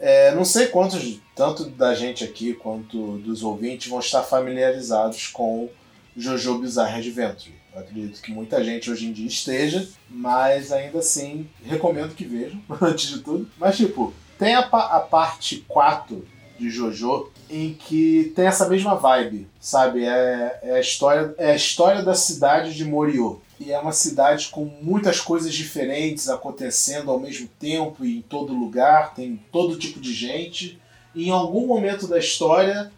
[0.00, 5.68] É, não sei quantos, tanto da gente aqui quanto dos ouvintes, vão estar familiarizados com
[6.16, 7.54] JoJo Bizarre Adventure.
[7.74, 12.60] Eu acredito que muita gente hoje em dia esteja, mas ainda assim recomendo que vejam,
[12.80, 13.48] antes de tudo.
[13.58, 16.26] Mas tipo, tem a, a parte 4
[16.58, 20.04] de JoJo em que tem essa mesma vibe, sabe?
[20.04, 23.40] É, é, a, história, é a história da cidade de Morio.
[23.60, 28.54] E é uma cidade com muitas coisas diferentes acontecendo ao mesmo tempo e em todo
[28.54, 30.80] lugar, tem todo tipo de gente.
[31.14, 32.92] E em algum momento da história,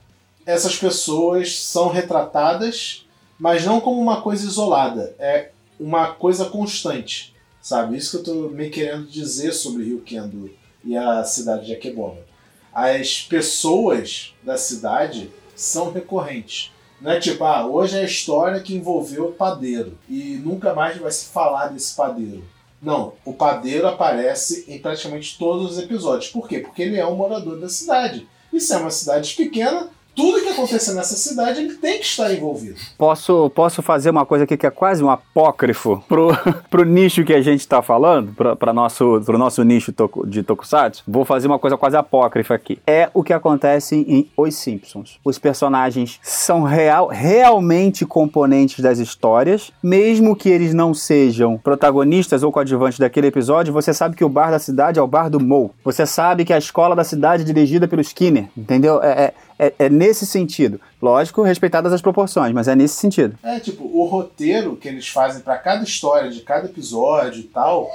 [0.44, 3.06] essas pessoas são retratadas,
[3.38, 7.96] mas não como uma coisa isolada, é uma coisa constante, sabe?
[7.96, 10.50] Isso que eu estou me querendo dizer sobre Rio Kendo
[10.84, 12.29] e a cidade de Akeboma.
[12.72, 16.72] As pessoas da cidade são recorrentes.
[17.00, 20.98] Não é tipo, ah, hoje é a história que envolveu o padeiro e nunca mais
[20.98, 22.44] vai se falar desse padeiro.
[22.80, 26.30] Não, o padeiro aparece em praticamente todos os episódios.
[26.30, 26.60] Por quê?
[26.60, 28.26] Porque ele é um morador da cidade.
[28.52, 29.88] E se é uma cidade pequena,
[30.20, 32.76] tudo que acontecer nessa cidade ele tem que estar envolvido.
[32.98, 36.28] Posso, posso fazer uma coisa aqui que é quase um apócrifo pro,
[36.68, 39.94] pro nicho que a gente está falando, para nosso pro nosso nicho
[40.26, 41.02] de Tokusatsu?
[41.08, 42.78] Vou fazer uma coisa quase apócrifa aqui.
[42.86, 45.18] É o que acontece em Os Simpsons.
[45.24, 52.52] Os personagens são real, realmente componentes das histórias, mesmo que eles não sejam protagonistas ou
[52.52, 55.70] coadjuvantes daquele episódio, você sabe que o bar da cidade é o bar do Mo.
[55.82, 59.02] Você sabe que a escola da cidade é dirigida pelo Skinner, entendeu?
[59.02, 60.80] É, é, é, é, nesse sentido.
[61.02, 63.38] Lógico, respeitadas as proporções, mas é nesse sentido.
[63.42, 67.90] É, tipo, o roteiro que eles fazem para cada história, de cada episódio e tal,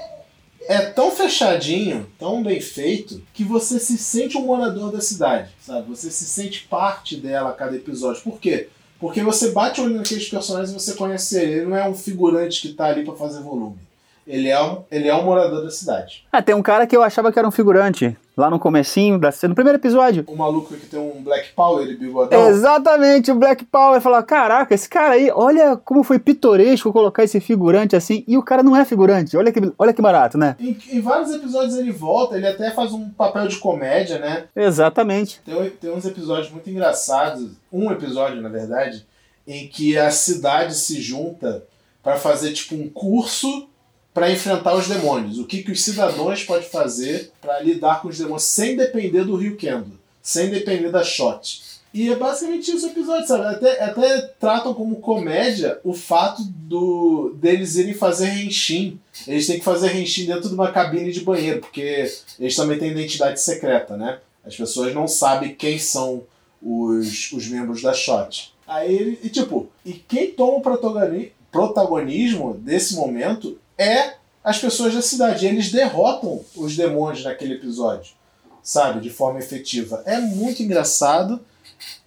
[0.67, 5.89] é tão fechadinho, tão bem feito, que você se sente um morador da cidade, sabe?
[5.89, 8.21] Você se sente parte dela a cada episódio.
[8.21, 8.69] Por quê?
[8.99, 11.51] Porque você bate o olho naqueles personagens e você conhece ele.
[11.53, 13.77] Ele não é um figurante que tá ali para fazer volume.
[14.25, 16.25] Ele é, um, ele é um morador da cidade.
[16.31, 18.17] Ah, tem um cara que eu achava que era um figurante.
[18.37, 20.25] Lá no comecinho, da, no primeiro episódio.
[20.27, 22.49] O maluco que tem um Black Power e bigodão.
[22.49, 24.01] Exatamente, o Black Power.
[24.01, 28.25] Falar, caraca, esse cara aí, olha como foi pitoresco colocar esse figurante assim.
[28.27, 29.37] E o cara não é figurante.
[29.37, 30.55] Olha que, olha que barato, né?
[30.59, 34.45] Em, em vários episódios ele volta, ele até faz um papel de comédia, né?
[34.53, 35.41] Exatamente.
[35.45, 37.51] Tem, tem uns episódios muito engraçados.
[37.71, 39.05] Um episódio, na verdade,
[39.47, 41.63] em que a cidade se junta
[42.03, 43.67] para fazer tipo um curso
[44.15, 45.37] para enfrentar os demônios.
[45.37, 49.35] O que, que os cidadãos podem fazer para lidar com os demônios sem depender do
[49.35, 51.61] Rio Kendo, sem depender da shot.
[51.93, 53.43] E é basicamente isso o episódio, sabe?
[53.43, 58.97] Até, até tratam como comédia o fato do deles irem fazer renshin.
[59.27, 62.91] Eles têm que fazer renshin dentro de uma cabine de banheiro, porque eles também têm
[62.91, 64.19] identidade secreta, né?
[64.45, 66.23] As pessoas não sabem quem são
[66.61, 68.53] os, os membros da shot.
[68.65, 75.45] Aí, e tipo, e quem toma o protagonismo desse momento é as pessoas da cidade.
[75.45, 78.13] Eles derrotam os demônios naquele episódio,
[78.61, 79.01] sabe?
[79.01, 80.03] De forma efetiva.
[80.05, 81.39] É muito engraçado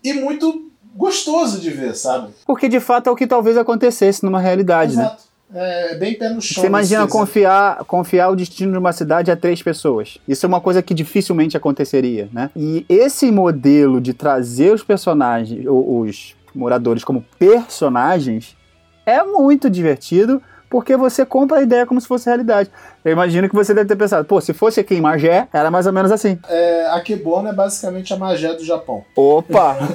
[0.03, 2.33] e muito gostoso de ver, sabe?
[2.47, 5.03] Porque de fato é o que talvez acontecesse numa realidade, né?
[5.03, 5.23] Exato.
[5.51, 5.93] né?
[5.93, 6.63] É bem pé no chão.
[6.63, 10.19] Você imagina confiar, confiar o destino de uma cidade a três pessoas.
[10.29, 12.51] Isso é uma coisa que dificilmente aconteceria, né?
[12.55, 18.57] E esse modelo de trazer os personagens, os moradores como personagens,
[19.07, 22.71] é muito divertido porque você compra a ideia como se fosse realidade.
[23.05, 25.87] Eu imagino que você deve ter pensado, pô, se fosse aqui em Magé, era mais
[25.87, 26.39] ou menos assim.
[26.49, 29.05] É, a Kebono é basicamente a Magé do Japão.
[29.17, 29.77] Opa!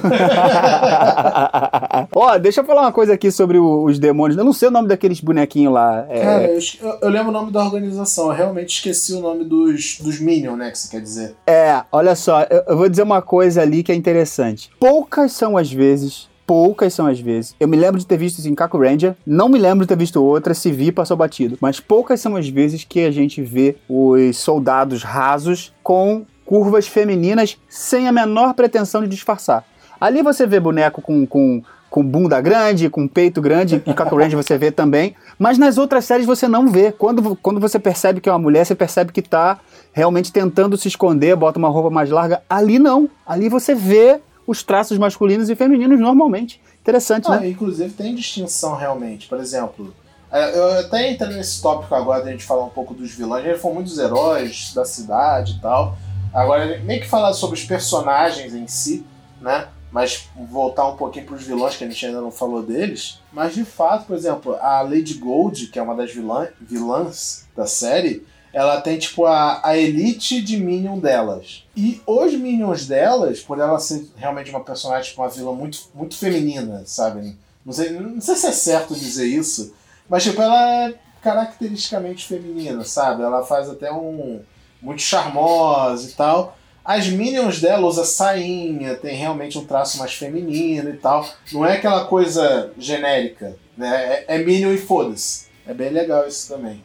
[2.14, 4.38] Ó, deixa eu falar uma coisa aqui sobre o, os demônios.
[4.38, 6.06] Eu não sei o nome daqueles bonequinhos lá.
[6.08, 6.20] É...
[6.20, 6.60] Cara, eu,
[7.02, 8.26] eu, lembro o nome da organização.
[8.26, 11.36] Eu realmente esqueci o nome dos, dos Minions, né, que você quer dizer.
[11.46, 14.70] É, olha só, eu, eu vou dizer uma coisa ali que é interessante.
[14.80, 17.54] Poucas são as vezes poucas são as vezes.
[17.58, 19.96] Eu me lembro de ter visto isso em Kaku Ranger, não me lembro de ter
[19.96, 21.58] visto outra, se vi, passou batido.
[21.60, 27.56] Mas poucas são as vezes que a gente vê os soldados rasos com curvas femininas
[27.68, 29.64] sem a menor pretensão de disfarçar.
[30.00, 34.36] Ali você vê boneco com, com, com bunda grande, com peito grande, em Kaku Ranger
[34.36, 36.92] você vê também, mas nas outras séries você não vê.
[36.92, 39.58] Quando, quando você percebe que é uma mulher, você percebe que tá
[39.92, 42.42] realmente tentando se esconder, bota uma roupa mais larga.
[42.50, 43.08] Ali não.
[43.26, 46.60] Ali você vê os traços masculinos e femininos normalmente.
[46.80, 47.48] Interessante, ah, né?
[47.48, 49.26] Inclusive tem distinção realmente.
[49.26, 49.94] Por exemplo,
[50.30, 53.44] é, eu até entrei nesse tópico agora de a gente falar um pouco dos vilões.
[53.44, 55.96] Ele foi muitos heróis da cidade e tal.
[56.32, 59.06] Agora, nem que falar sobre os personagens em si,
[59.40, 59.68] né?
[59.92, 63.20] Mas voltar um pouquinho para os vilões, que a gente ainda não falou deles.
[63.32, 67.64] Mas de fato, por exemplo, a Lady Gold, que é uma das vilã, vilãs da
[67.64, 71.64] série, ela tem tipo a, a elite de Minion delas.
[71.76, 76.16] E os Minions delas, por ela ser realmente uma personagem, tipo, uma vilã muito, muito
[76.16, 77.36] feminina, sabe?
[77.66, 79.74] Não sei, não sei se é certo dizer isso,
[80.08, 83.22] mas tipo, ela é caracteristicamente feminina, sabe?
[83.22, 84.40] Ela faz até um.
[84.80, 86.56] muito charmosa e tal.
[86.84, 91.26] As minions dela usa sainha, tem realmente um traço mais feminino e tal.
[91.50, 94.24] Não é aquela coisa genérica, né?
[94.28, 95.46] É, é minion e foda-se.
[95.66, 96.84] É bem legal isso também.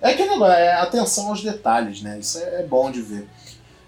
[0.00, 2.18] É que negócio, é atenção aos detalhes, né?
[2.18, 3.26] Isso é, é bom de ver.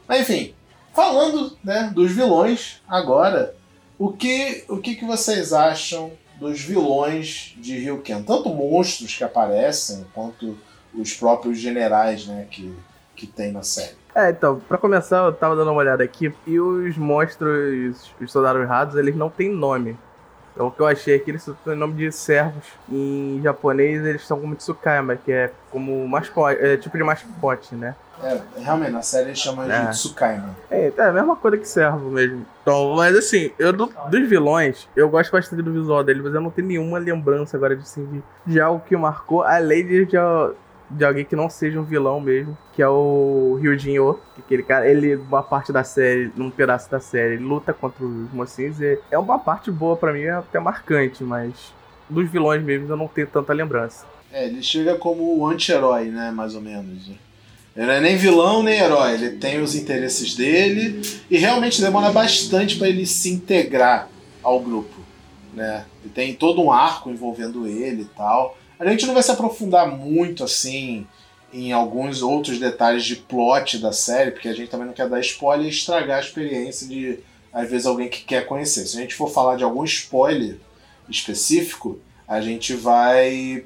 [0.09, 0.55] Mas enfim,
[0.93, 3.55] falando né, dos vilões, agora,
[3.99, 8.23] o que, o que, que vocês acham dos vilões de Ryuken?
[8.23, 10.59] Tanto monstros que aparecem, quanto
[10.95, 12.75] os próprios generais né, que,
[13.15, 14.01] que tem na série.
[14.15, 18.67] É, então, pra começar, eu tava dando uma olhada aqui, e os monstros, os soldados
[18.67, 19.97] rados, eles não têm nome.
[20.61, 22.67] Então, o que eu achei aqui, eles têm nome de servos.
[22.93, 27.95] Em japonês, eles são como Tsukayama, que é como mascote, é tipo de mascote, né?
[28.23, 29.87] É, realmente, na série eles chamam É.
[29.87, 30.55] de Tsukaima.
[30.71, 32.45] É, é a mesma coisa que servo mesmo.
[32.61, 36.43] Então, mas assim, eu do- dos vilões, eu gosto bastante do visual dele, mas eu
[36.43, 38.05] não tenho nenhuma lembrança agora de, assim,
[38.45, 40.17] de, de algo que marcou, além de, de,
[40.91, 44.63] de alguém que não seja um vilão mesmo, que é o Ryujin Oh, que aquele
[44.63, 48.99] cara, ele, uma parte da série, num pedaço da série, luta contra os mocinhos e
[49.11, 51.73] é uma parte boa pra mim, é até marcante, mas
[52.09, 54.05] dos vilões mesmo eu não tenho tanta lembrança.
[54.33, 56.31] É, ele chega como o anti-herói, né?
[56.31, 57.09] Mais ou menos.
[57.77, 62.11] Ele não é nem vilão nem herói, ele tem os interesses dele e realmente demora
[62.11, 64.09] bastante para ele se integrar
[64.43, 64.97] ao grupo,
[65.55, 65.85] né?
[66.03, 68.57] Ele tem todo um arco envolvendo ele e tal.
[68.81, 71.07] A gente não vai se aprofundar muito assim
[71.53, 75.21] em alguns outros detalhes de plot da série, porque a gente também não quer dar
[75.21, 77.19] spoiler e estragar a experiência de
[77.53, 78.87] às vezes alguém que quer conhecer.
[78.87, 80.57] Se a gente for falar de algum spoiler
[81.11, 83.65] específico, a gente vai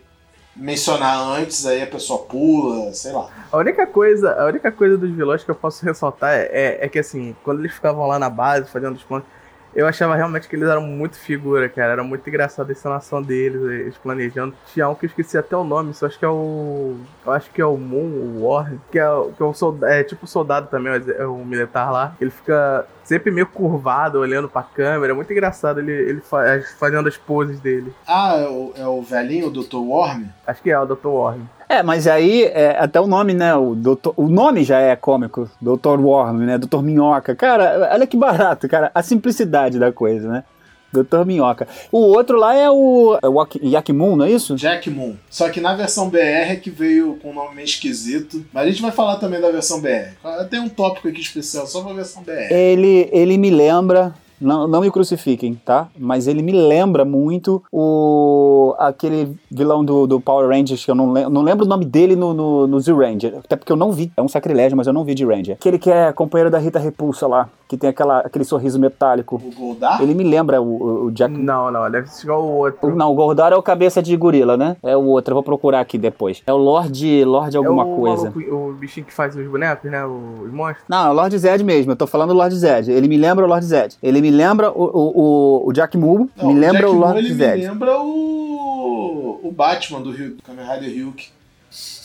[0.56, 3.28] mencionar antes, aí a pessoa pula, sei lá.
[3.52, 6.88] A única coisa, a única coisa dos vilões que eu posso ressaltar é, é, é
[6.88, 9.26] que assim, quando eles ficavam lá na base fazendo os planos,
[9.74, 11.92] eu achava realmente que eles eram muito figura, cara.
[11.92, 14.54] Era muito engraçado a encenação deles, eles planejando.
[14.72, 16.96] Tinha um que eu esqueci até o nome, só acho que é o.
[17.26, 19.04] Eu acho que é o Moon, o War, que é,
[19.36, 22.14] que é, o soldado, é tipo soldado também, mas é o militar lá.
[22.20, 25.12] Ele fica sempre meio curvado, olhando pra câmera.
[25.12, 26.44] É muito engraçado ele, ele fa-
[26.78, 27.92] fazendo as poses dele.
[28.06, 29.76] Ah, é o, é o velhinho, o Dr.
[29.76, 30.24] Worm?
[30.46, 31.08] Acho que é o Dr.
[31.08, 31.48] Warren.
[31.74, 33.54] É, mas aí é, até o nome, né?
[33.54, 35.50] O, doutor, o nome já é cômico.
[35.60, 35.98] Dr.
[36.00, 36.58] Worm, né?
[36.58, 36.80] Dr.
[36.82, 37.34] Minhoca.
[37.34, 38.90] Cara, olha que barato, cara.
[38.94, 40.44] A simplicidade da coisa, né?
[40.92, 41.24] Dr.
[41.26, 41.66] Minhoca.
[41.90, 44.54] O outro lá é o, é o Wak- Yakimun, não é isso?
[44.54, 45.14] Jack Moon.
[45.28, 46.18] Só que na versão BR
[46.52, 48.44] é que veio com um nome meio esquisito.
[48.52, 50.12] Mas a gente vai falar também da versão BR.
[50.48, 52.52] Tem um tópico aqui especial só pra versão BR.
[52.52, 54.14] Ele, ele me lembra.
[54.40, 55.88] Não, não me crucifiquem, tá?
[55.98, 61.06] Mas ele me lembra muito o aquele vilão do, do Power Rangers, que eu não,
[61.06, 63.38] não lembro o nome dele no, no, no Z-Ranger.
[63.44, 64.12] Até porque eu não vi.
[64.16, 65.56] É um sacrilégio, mas eu não vi de Ranger.
[65.56, 69.36] Aquele que é companheiro da Rita Repulsa lá, que tem aquela, aquele sorriso metálico.
[69.44, 70.02] O Goldar?
[70.02, 71.32] Ele me lembra o, o- Jack.
[71.36, 72.88] Não, não, deve ser igual o outro.
[72.88, 74.76] O- Não, o Gordar é o cabeça de gorila, né?
[74.82, 76.42] É o outro, eu vou procurar aqui depois.
[76.46, 78.30] É o Lorde, Lorde alguma é o coisa.
[78.30, 80.04] maluco- o bichinho que faz os bonecos, né?
[80.04, 80.84] Os monstros.
[80.88, 82.90] Não, é o Lord Zed mesmo, eu tô falando do Lord Zed.
[82.90, 83.96] Ele me lembra o Lord Zed.
[84.02, 87.18] Ele me lembra o, o, o, Jack Moo, Não, me lembra Jack o Moon, Lord
[87.18, 87.66] ele me Zed.
[87.66, 91.28] lembra o, o Batman do, Rio, do Kamen Rider Ryuk.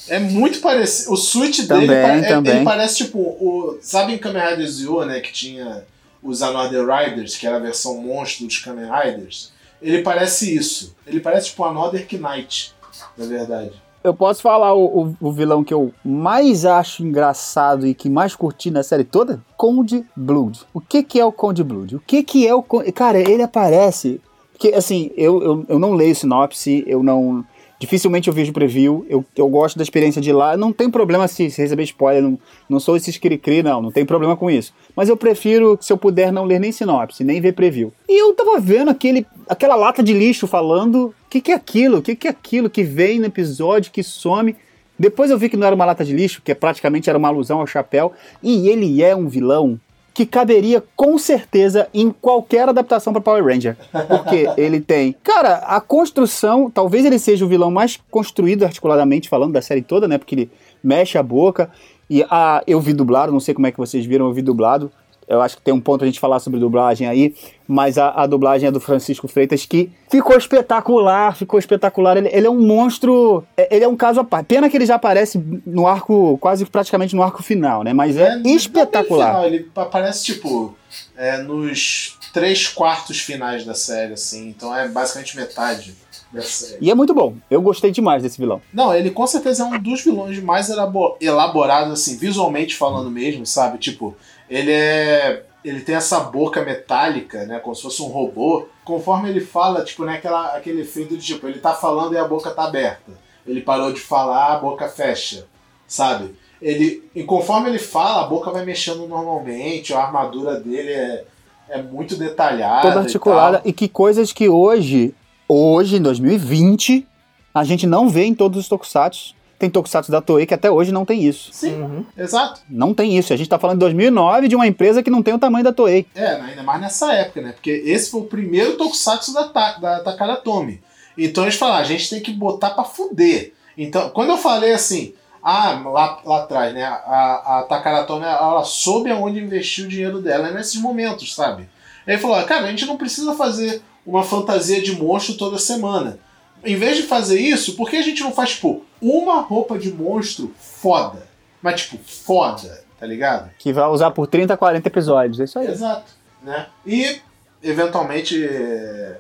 [0.10, 1.14] É muito parecido.
[1.14, 2.56] O suíte dele Também, pare- é- também.
[2.58, 3.20] ele parece tipo.
[3.20, 5.20] O, sabe em Kamen Rider Zio, né?
[5.20, 5.84] Que tinha
[6.22, 9.52] os Another Riders, que era a versão monstro dos Kamen Riders.
[9.82, 10.96] Ele parece isso.
[11.08, 12.74] Ele parece tipo Another Knight,
[13.18, 13.72] na verdade.
[14.04, 14.86] Eu posso falar o,
[15.22, 19.42] o, o vilão que eu mais acho engraçado e que mais curti na série toda?
[19.58, 20.62] Conde Blood.
[20.74, 21.98] O que que é o Conde Blood?
[21.98, 22.92] O que que é o Conde...
[22.94, 24.22] Cara, ele aparece...
[24.54, 27.46] Porque, assim, eu, eu, eu não leio sinopse, eu não...
[27.80, 30.58] Dificilmente eu vejo preview, eu, eu gosto da experiência de ir lá.
[30.58, 34.06] Não tem problema se, se receber spoiler, não, não sou esse cri não, não tem
[34.06, 34.74] problema com isso.
[34.94, 37.94] Mas eu prefiro, se eu puder, não ler nem sinopse, nem ver preview.
[38.08, 42.00] E eu tava vendo aquele, aquela lata de lixo falando: o que, que é aquilo?
[42.00, 44.58] O que, que é aquilo que vem no episódio, que some?
[44.98, 47.62] Depois eu vi que não era uma lata de lixo, que praticamente era uma alusão
[47.62, 48.12] ao chapéu.
[48.44, 49.80] E ele é um vilão
[50.20, 53.78] que caberia com certeza em qualquer adaptação para Power Ranger.
[53.90, 55.16] Porque ele tem.
[55.24, 60.10] Cara, a construção, talvez ele seja o vilão mais construído articuladamente falando da série toda,
[60.10, 60.18] né?
[60.18, 60.52] Porque ele
[60.84, 61.72] mexe a boca.
[62.10, 64.92] E a, eu vi dublado, não sei como é que vocês viram, eu vi dublado.
[65.30, 67.36] Eu acho que tem um ponto a gente falar sobre dublagem aí,
[67.68, 72.18] mas a, a dublagem é do Francisco Freitas que ficou espetacular, ficou espetacular.
[72.18, 74.48] Ele, ele é um monstro, é- ele é um caso à parte.
[74.48, 77.94] Pena que ele já aparece no arco, quase praticamente no arco final, né?
[77.94, 79.28] Mas é, tem espetacular.
[79.28, 80.76] final, Ele aparece, tipo,
[81.16, 84.50] é, nos três quartos finais da série, assim.
[84.50, 85.94] Então é basicamente metade
[86.34, 86.78] da série.
[86.82, 87.36] E é muito bom.
[87.52, 88.62] Eu gostei demais desse vilão.
[88.74, 93.46] Não, ele com certeza é um dos vilões mais elabo- elaborados, assim, visualmente falando mesmo,
[93.46, 93.78] sabe?
[93.78, 94.16] Tipo,
[94.50, 95.46] ele é.
[95.64, 97.60] Ele tem essa boca metálica, né?
[97.60, 98.68] Como se fosse um robô.
[98.86, 100.16] Conforme ele fala, tipo, né?
[100.16, 103.12] Aquela, aquele efeito de tipo, ele tá falando e a boca tá aberta.
[103.46, 105.46] Ele parou de falar, a boca fecha,
[105.86, 106.34] sabe?
[106.62, 111.24] ele, e conforme ele fala, a boca vai mexendo normalmente, a armadura dele é,
[111.70, 112.82] é muito detalhada.
[112.82, 113.62] Toda articulada.
[113.64, 115.14] E, e que coisas que hoje,
[115.48, 117.08] hoje, em 2020,
[117.54, 119.34] a gente não vê em todos os tokusatsu.
[119.60, 121.50] Tem tokusatsu da Toei que até hoje não tem isso.
[121.52, 122.06] Sim, uhum.
[122.18, 122.62] exato.
[122.70, 123.34] Não tem isso.
[123.34, 125.74] A gente tá falando de 2009 de uma empresa que não tem o tamanho da
[125.74, 126.08] Toei.
[126.16, 127.52] É, ainda mais nessa época, né?
[127.52, 130.82] Porque esse foi o primeiro tokusatsu da, da Takara Tomy.
[131.18, 133.52] Então eles falaram, a gente tem que botar pra fuder.
[133.78, 136.86] Então, quando eu falei assim, ah, lá, lá atrás, né?
[136.86, 141.68] A, a Takara Tomy, ela soube aonde investir o dinheiro dela nesses momentos, sabe?
[142.08, 146.18] Ele falou, cara, a gente não precisa fazer uma fantasia de monstro toda semana.
[146.64, 149.92] Em vez de fazer isso, por que a gente não faz, tipo, uma roupa de
[149.92, 151.28] monstro foda?
[151.62, 153.50] Mas, tipo, foda, tá ligado?
[153.58, 155.68] Que vai usar por 30, 40 episódios, é isso aí.
[155.68, 156.12] Exato,
[156.44, 156.68] né?
[156.86, 157.20] E,
[157.64, 158.38] eventualmente,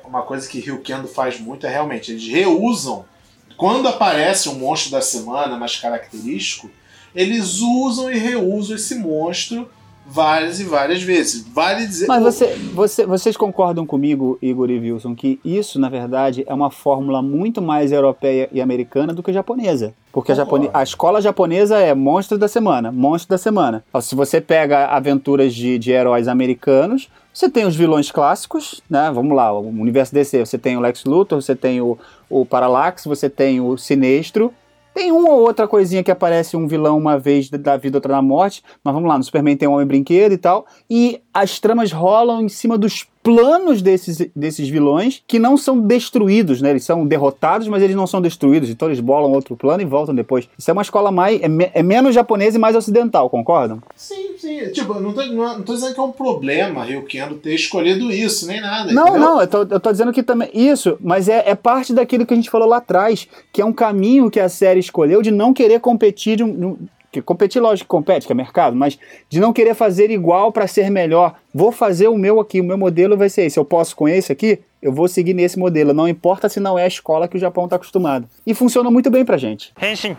[0.06, 3.06] uma coisa que Rio Kendo faz muito é realmente, eles reusam,
[3.58, 6.70] quando aparece um monstro da semana mais característico,
[7.14, 9.70] eles usam e reusam esse monstro
[10.10, 11.46] várias e várias vezes.
[11.54, 12.08] Vale dizer.
[12.08, 16.72] Mas você, você, vocês concordam comigo, Igor e Wilson, que isso, na verdade, é uma
[16.72, 19.94] fórmula muito mais europeia e americana do que japonesa.
[20.12, 20.70] Porque a, japone...
[20.74, 23.84] a, escola japonesa é monstro da semana, monstro da semana.
[24.02, 29.12] Se você pega aventuras de, de heróis americanos, você tem os vilões clássicos, né?
[29.14, 31.98] Vamos lá, o universo DC, você tem o Lex Luthor, você tem o,
[32.30, 34.52] o Parallax, você tem o Sinestro,
[35.00, 38.22] tem uma ou outra coisinha que aparece um vilão uma vez da vida, outra na
[38.22, 38.62] morte.
[38.84, 40.68] Mas vamos lá, no Superman tem um homem brinquedo e tal.
[40.90, 46.62] E as tramas rolam em cima dos planos desses, desses vilões que não são destruídos,
[46.62, 46.72] né?
[46.72, 48.70] Eles são derrotados, mas eles não são destruídos.
[48.70, 50.50] Então eles bolam outro plano e voltam depois.
[50.58, 51.42] Isso é uma escola mais.
[51.42, 53.82] É, me, é menos japonesa e mais ocidental, concordam?
[53.96, 54.72] Sim, sim.
[54.72, 58.48] Tipo, não tô, não, tô dizendo que é um problema Rio Kendo ter escolhido isso,
[58.48, 58.92] nem nada.
[58.92, 59.20] Não, entendeu?
[59.20, 60.50] não, eu tô, eu tô dizendo que também.
[60.54, 63.74] Isso, mas é, é parte daquilo que a gente falou lá atrás, que é um
[63.74, 66.78] caminho que a série escolheu de não querer competir de um,
[67.12, 70.68] que competir, lógico que compete, que é mercado, mas de não querer fazer igual para
[70.68, 71.36] ser melhor.
[71.54, 73.58] Vou fazer o meu aqui, o meu modelo vai ser esse.
[73.58, 75.94] Eu posso com esse aqui, eu vou seguir nesse modelo.
[75.94, 78.30] Não importa se não é a escola que o Japão está acostumado.
[78.46, 79.74] E funciona muito bem pra gente.
[79.82, 80.16] Henshin.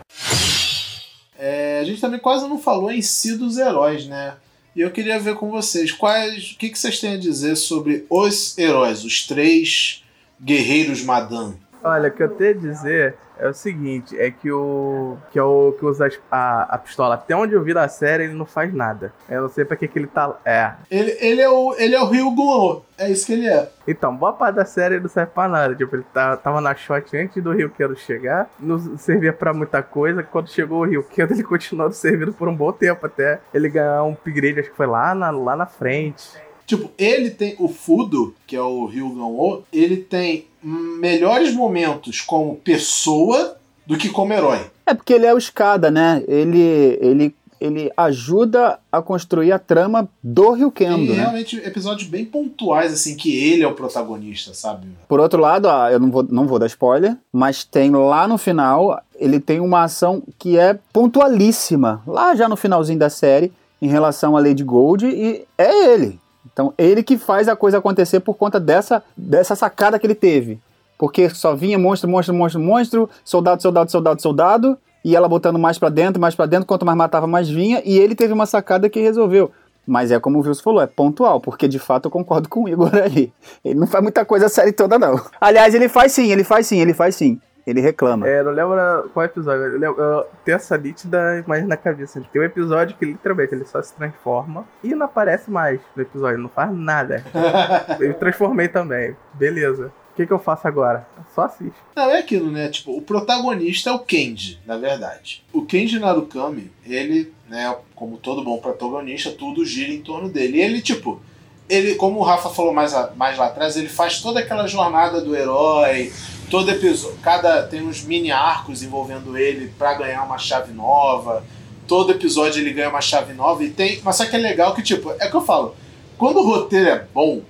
[1.39, 4.35] É, a gente também quase não falou em si dos heróis, né?
[4.75, 8.05] E eu queria ver com vocês quais, o que, que vocês têm a dizer sobre
[8.09, 10.03] os heróis, os três
[10.41, 11.55] guerreiros Madan.
[11.83, 15.43] Olha, o que eu tenho a dizer é o seguinte, é que o que é
[15.43, 18.71] o que usa a, a pistola, até onde eu vi da série, ele não faz
[18.71, 19.11] nada.
[19.27, 20.73] Eu não sei pra que que ele tá, é.
[20.89, 23.69] Ele, ele é o ele é o Rio Guo, é isso que ele é.
[23.87, 27.17] Então, boa parte da série não serve pra nada, tipo, ele tá, tava na shot
[27.17, 31.33] antes do Rio Quero chegar, não servia pra muita coisa, quando chegou o Rio Quero,
[31.33, 34.87] ele continuou servindo por um bom tempo, até ele ganhar um upgrade, acho que foi
[34.87, 36.39] lá na, lá na frente.
[36.71, 43.57] Tipo, ele tem o Fudo, que é o Ryugan-O, ele tem melhores momentos como pessoa
[43.85, 44.71] do que como herói.
[44.85, 46.23] É porque ele é o escada, né?
[46.29, 51.07] Ele, ele, ele ajuda a construir a trama do Ryukendo.
[51.07, 51.15] Tem né?
[51.15, 54.87] realmente episódios bem pontuais, assim, que ele é o protagonista, sabe?
[55.09, 59.03] Por outro lado, eu não vou, não vou dar spoiler, mas tem lá no final,
[59.19, 63.51] ele tem uma ação que é pontualíssima, lá já no finalzinho da série,
[63.81, 66.20] em relação a Lady Gold, e é ele.
[66.51, 70.59] Então, ele que faz a coisa acontecer por conta dessa, dessa sacada que ele teve.
[70.97, 75.79] Porque só vinha monstro, monstro, monstro, monstro, soldado, soldado, soldado, soldado, e ela botando mais
[75.79, 78.89] para dentro, mais para dentro, quanto mais matava, mais vinha, e ele teve uma sacada
[78.89, 79.51] que resolveu.
[79.85, 82.69] Mas é como o Wilson falou, é pontual, porque de fato eu concordo com o
[82.69, 83.31] Igor aí.
[83.65, 85.19] Ele não faz muita coisa a série toda, não.
[85.39, 87.39] Aliás, ele faz sim, ele faz sim, ele faz sim.
[87.65, 88.27] Ele reclama.
[88.27, 89.63] É, não lembro qual episódio.
[89.63, 92.21] Eu, lembro, eu tenho essa nítida imagem na cabeça.
[92.31, 96.37] Tem um episódio que literalmente ele só se transforma e não aparece mais no episódio,
[96.39, 97.23] não faz nada.
[97.99, 99.15] eu me transformei também.
[99.33, 99.91] Beleza.
[100.11, 101.07] O que, que eu faço agora?
[101.33, 101.77] Só assiste.
[101.95, 102.67] Não, é aquilo, né?
[102.67, 105.41] Tipo, o protagonista é o Kenji, na verdade.
[105.53, 110.57] O Kenji Narukami, ele, né, como todo bom protagonista, tudo gira em torno dele.
[110.57, 111.21] E ele, tipo,
[111.69, 115.21] ele, como o Rafa falou mais, a, mais lá atrás, ele faz toda aquela jornada
[115.21, 116.11] do herói,
[116.51, 121.45] todo episódio, cada tem uns mini arcos envolvendo ele para ganhar uma chave nova.
[121.87, 124.83] Todo episódio ele ganha uma chave nova e tem, mas só que é legal que
[124.83, 125.75] tipo, é que eu falo,
[126.17, 127.41] quando o roteiro é bom,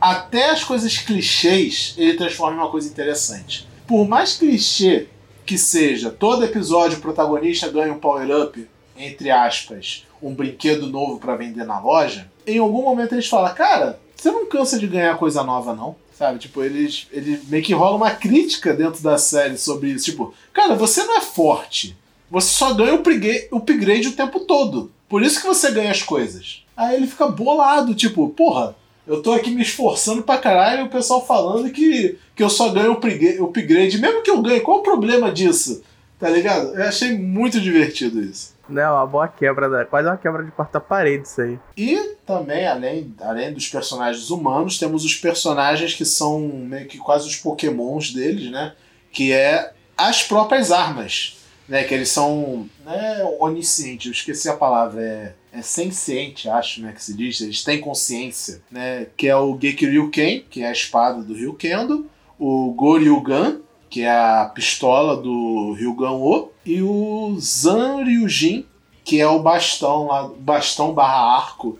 [0.00, 3.68] até as coisas clichês ele transforma em uma coisa interessante.
[3.86, 5.06] Por mais clichê
[5.46, 11.36] que seja, todo episódio o protagonista ganha um power-up, entre aspas, um brinquedo novo para
[11.36, 15.44] vender na loja, em algum momento eles falam, cara, você não cansa de ganhar coisa
[15.44, 15.94] nova, não?
[16.20, 16.38] Sabe?
[16.38, 20.04] Tipo, eles, eles meio que rola uma crítica dentro da série sobre isso.
[20.04, 21.96] Tipo, cara, você não é forte.
[22.30, 24.92] Você só ganha o upgrade, o tempo todo.
[25.08, 26.62] Por isso que você ganha as coisas.
[26.76, 30.90] Aí ele fica bolado, tipo, porra, eu tô aqui me esforçando pra caralho e o
[30.90, 33.98] pessoal falando que, que eu só ganho o upgrade.
[33.98, 35.82] Mesmo que eu ganhe, qual o problema disso?
[36.20, 36.74] Tá ligado?
[36.74, 38.54] Eu achei muito divertido isso.
[38.68, 41.58] Né, uma boa quebra, quase uma quebra de quarta-parede isso aí.
[41.76, 47.26] E também, além, além dos personagens humanos, temos os personagens que são meio que quase
[47.26, 48.74] os pokémons deles, né?
[49.10, 51.82] Que é as próprias armas, né?
[51.82, 56.92] Que eles são né, oniscientes, eu esqueci a palavra, é, é senciente, acho, né?
[56.92, 59.06] Que se diz, eles têm consciência, né?
[59.16, 62.06] Que é o Gekiryuken, que é a espada do Ryukendo,
[62.38, 63.60] o Goryugan,
[63.90, 68.64] que é a pistola do Ryugan-O, e o Zanryujin,
[69.04, 71.76] que é o bastão lá, bastão barra arco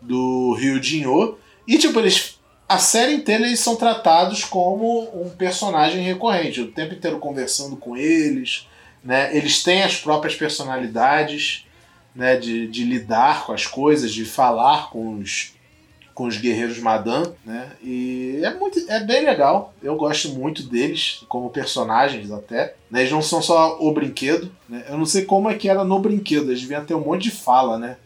[0.00, 1.38] do Ryujin-O.
[1.66, 2.38] E tipo, eles
[2.68, 7.96] a série inteira eles são tratados como um personagem recorrente, o tempo inteiro conversando com
[7.96, 8.68] eles,
[9.02, 9.34] né?
[9.36, 11.66] Eles têm as próprias personalidades,
[12.14, 12.36] né?
[12.36, 15.53] De, de lidar com as coisas, de falar com os
[16.14, 17.72] com os guerreiros Madan, né?
[17.82, 19.74] E é muito, é bem legal.
[19.82, 22.74] Eu gosto muito deles como personagens até.
[22.88, 23.00] Né?
[23.00, 24.50] Eles não são só o brinquedo.
[24.68, 24.84] Né?
[24.88, 26.50] Eu não sei como é que era no brinquedo.
[26.50, 27.96] Eles deviam ter um monte de fala, né?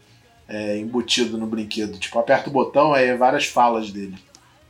[0.47, 1.99] É, embutido no brinquedo.
[1.99, 4.15] Tipo, aperta o botão, aí várias falas dele.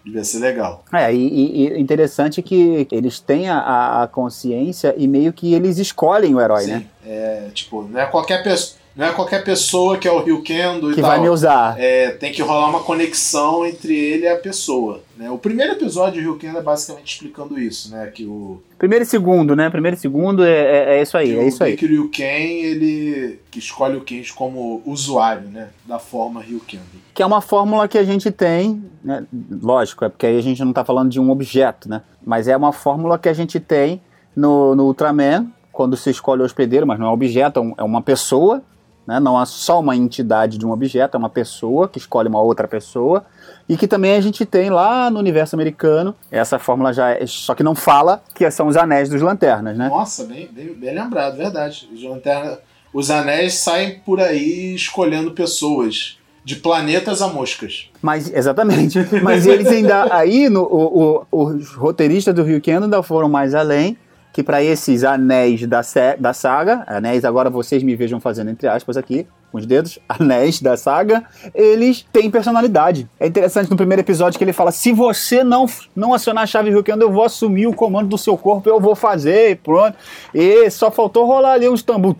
[0.03, 0.83] Devia ser legal.
[0.91, 6.35] É, e, e interessante que eles têm a, a, consciência e meio que eles escolhem
[6.35, 6.85] o herói, Sim, né?
[7.05, 10.91] É, tipo, não é qualquer pessoa não é qualquer pessoa que é o Rio Kendo
[10.91, 11.11] e que tal.
[11.11, 11.79] vai me usar.
[11.79, 15.01] É, tem que rolar uma conexão entre ele e a pessoa.
[15.17, 15.29] Né?
[15.29, 18.07] O primeiro episódio de Rio Kendo é basicamente explicando isso, né?
[18.07, 18.61] Que o.
[18.77, 19.69] Primeiro e segundo, né?
[19.69, 21.75] Primeiro e segundo é, é, é isso aí, é isso aí.
[21.75, 25.69] Que o Ryuken, ele que escolhe o Kenji como usuário, né?
[25.85, 26.83] Da forma Ryukendo.
[27.13, 29.25] Que é uma fórmula que a gente tem, né?
[29.61, 32.01] Lógico, é porque aí a gente não está falando de um objeto, né?
[32.25, 34.01] Mas é uma fórmula que a gente tem
[34.35, 37.83] no, no Ultraman, quando se escolhe o hospedeiro, mas não é um objeto, é, é
[37.83, 38.61] uma pessoa
[39.09, 39.19] né?
[39.19, 42.67] Não é só uma entidade de um objeto, é uma pessoa que escolhe uma outra
[42.67, 43.25] pessoa.
[43.67, 47.55] E que também a gente tem lá no universo americano, essa fórmula já é, só
[47.55, 49.89] que não fala que são os anéis dos lanternas, né?
[49.89, 51.89] Nossa, bem, bem, bem lembrado, verdade.
[51.91, 52.59] Os, lanterna,
[52.93, 57.89] os anéis saem por aí escolhendo pessoas de planetas a moscas.
[58.01, 58.99] Mas, exatamente.
[59.23, 60.07] Mas eles ainda.
[60.15, 63.97] Aí, no, o, o, os roteiristas do Rio Kendo ainda foram mais além
[64.31, 65.81] que para esses anéis da,
[66.19, 70.61] da saga, anéis agora vocês me vejam fazendo entre aspas aqui, com os dedos, anéis
[70.61, 71.23] da saga,
[71.53, 73.09] eles têm personalidade.
[73.19, 75.65] É interessante no primeiro episódio que ele fala: se você não,
[75.95, 78.95] não acionar a chave Ryukendo, eu vou assumir o comando do seu corpo, eu vou
[78.95, 79.95] fazer, e pronto.
[80.33, 82.13] E só faltou rolar ali uns tambor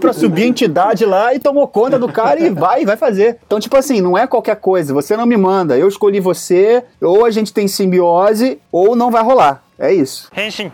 [0.00, 3.38] pra subir a entidade lá e tomou conta do cara e vai, vai fazer.
[3.46, 7.24] Então, tipo assim, não é qualquer coisa, você não me manda, eu escolhi você, ou
[7.24, 9.65] a gente tem simbiose, ou não vai rolar.
[9.78, 10.30] É isso.
[10.36, 10.72] Henshin.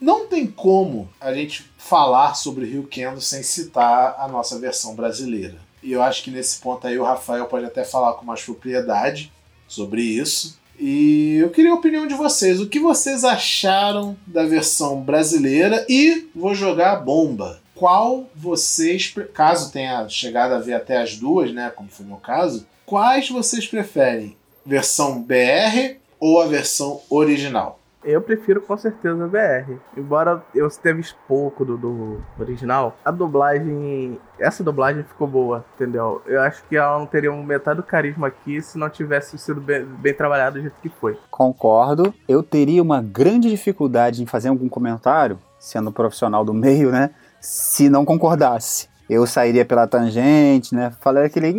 [0.00, 5.56] Não tem como a gente falar sobre Rio Kendo sem citar a nossa versão brasileira.
[5.82, 9.32] E eu acho que nesse ponto aí o Rafael pode até falar com mais propriedade
[9.66, 10.58] sobre isso.
[10.78, 12.60] E eu queria a opinião de vocês.
[12.60, 15.84] O que vocês acharam da versão brasileira?
[15.88, 17.60] E vou jogar a bomba.
[17.74, 21.70] Qual vocês, caso tenha chegado a ver até as duas, né?
[21.74, 24.36] Como foi o meu caso, quais vocês preferem?
[24.64, 27.78] Versão BR ou a versão original?
[28.04, 29.74] Eu prefiro com certeza a BR.
[29.96, 34.20] Embora eu visto pouco do, do, original, a dublagem.
[34.38, 36.22] Essa dublagem ficou boa, entendeu?
[36.24, 39.60] Eu acho que ela não teria um metade do carisma aqui se não tivesse sido
[39.60, 41.18] bem, bem trabalhado do jeito que foi.
[41.30, 42.14] Concordo.
[42.28, 47.10] Eu teria uma grande dificuldade em fazer algum comentário, sendo profissional do meio, né?
[47.40, 50.92] Se não concordasse eu sairia pela tangente, né?
[51.00, 51.56] Falei aquele.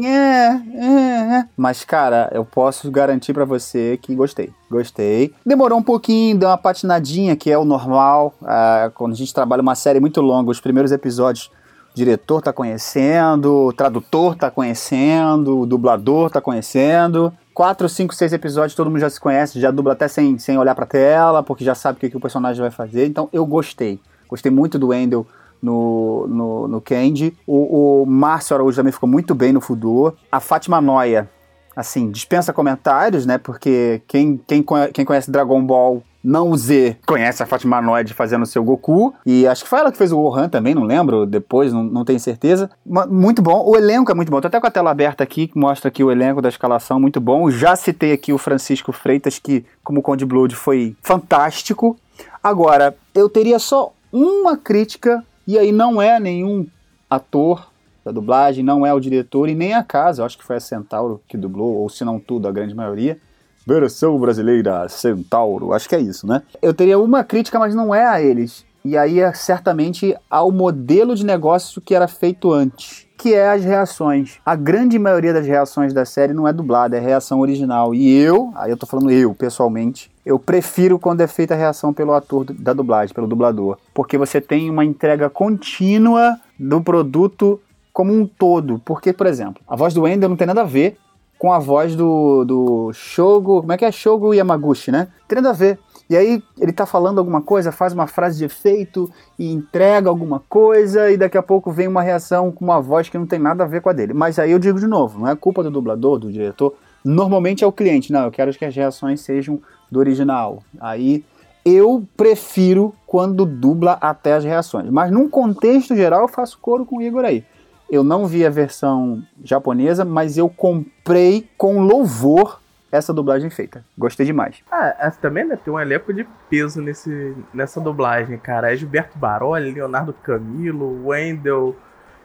[1.58, 4.52] Mas, cara, eu posso garantir para você que gostei.
[4.70, 5.34] Gostei.
[5.44, 8.36] Demorou um pouquinho, deu uma patinadinha, que é o normal.
[8.44, 11.50] Ah, quando a gente trabalha uma série muito longa, os primeiros episódios,
[11.92, 17.34] o diretor tá conhecendo, o tradutor tá conhecendo, o dublador tá conhecendo.
[17.52, 20.76] Quatro, cinco, seis episódios, todo mundo já se conhece, já dubla até sem, sem olhar
[20.76, 23.08] pra tela, porque já sabe o que, que o personagem vai fazer.
[23.08, 24.00] Então, eu gostei.
[24.30, 25.26] Gostei muito do Wendell
[25.62, 27.36] no, no, no Candy.
[27.46, 30.14] O, o Márcio Araújo também ficou muito bem no Fudor.
[30.32, 31.30] A Fátima Noia,
[31.76, 33.38] assim, dispensa comentários, né?
[33.38, 38.46] Porque quem, quem, quem conhece Dragon Ball não o Z conhece a Fátima Noide fazendo
[38.46, 39.14] seu Goku.
[39.26, 42.06] E acho que foi ela que fez o Gohan também, não lembro, depois, não, não
[42.06, 42.70] tenho certeza.
[42.86, 43.64] Muito bom.
[43.66, 44.42] O elenco é muito bom.
[44.42, 47.22] Tô até com a tela aberta aqui, que mostra aqui o elenco da escalação, muito
[47.22, 47.50] bom.
[47.50, 51.98] Já citei aqui o Francisco Freitas, que, como Conde Blood, foi fantástico.
[52.44, 56.68] Agora, eu teria só uma crítica e aí não é nenhum
[57.10, 57.72] ator
[58.06, 60.60] da dublagem, não é o diretor e nem a casa, eu acho que foi a
[60.60, 63.18] Centauro que dublou, ou se não tudo, a grande maioria.
[63.66, 66.44] Versão brasileira Centauro, acho que é isso, né?
[66.62, 68.64] Eu teria uma crítica, mas não é a eles.
[68.84, 73.64] E aí é certamente ao modelo de negócio que era feito antes, que é as
[73.64, 74.40] reações.
[74.46, 77.94] A grande maioria das reações da série não é dublada, é reação original.
[77.94, 81.94] E eu, aí eu tô falando eu, pessoalmente, eu prefiro quando é feita a reação
[81.94, 87.60] pelo ator da dublagem, pelo dublador, porque você tem uma entrega contínua do produto
[87.92, 88.80] como um todo.
[88.86, 90.98] Porque, por exemplo, a voz do Wendel não tem nada a ver
[91.40, 93.62] com a voz do, do Shogo.
[93.62, 93.92] Como é que é?
[93.92, 95.08] Shogo Yamaguchi, né?
[95.28, 95.80] Tem nada a ver.
[96.10, 100.42] E aí ele tá falando alguma coisa, faz uma frase de efeito e entrega alguma
[100.50, 103.64] coisa, e daqui a pouco vem uma reação com uma voz que não tem nada
[103.64, 104.14] a ver com a dele.
[104.14, 106.74] Mas aí eu digo de novo, não é culpa do dublador, do diretor.
[107.06, 108.12] Normalmente é o cliente.
[108.12, 110.64] Não, eu quero que as reações sejam do original.
[110.80, 111.24] Aí
[111.64, 114.90] eu prefiro quando dubla até as reações.
[114.90, 117.44] Mas num contexto geral eu faço coro com o Igor aí.
[117.90, 122.60] Eu não vi a versão japonesa, mas eu comprei com louvor
[122.92, 123.84] essa dublagem feita.
[123.98, 124.58] Gostei demais.
[124.72, 128.72] Ah, essa também né, tem um elenco de peso nesse, nessa dublagem, cara.
[128.72, 131.76] É Gilberto Baroli, Leonardo Camilo, Wendell.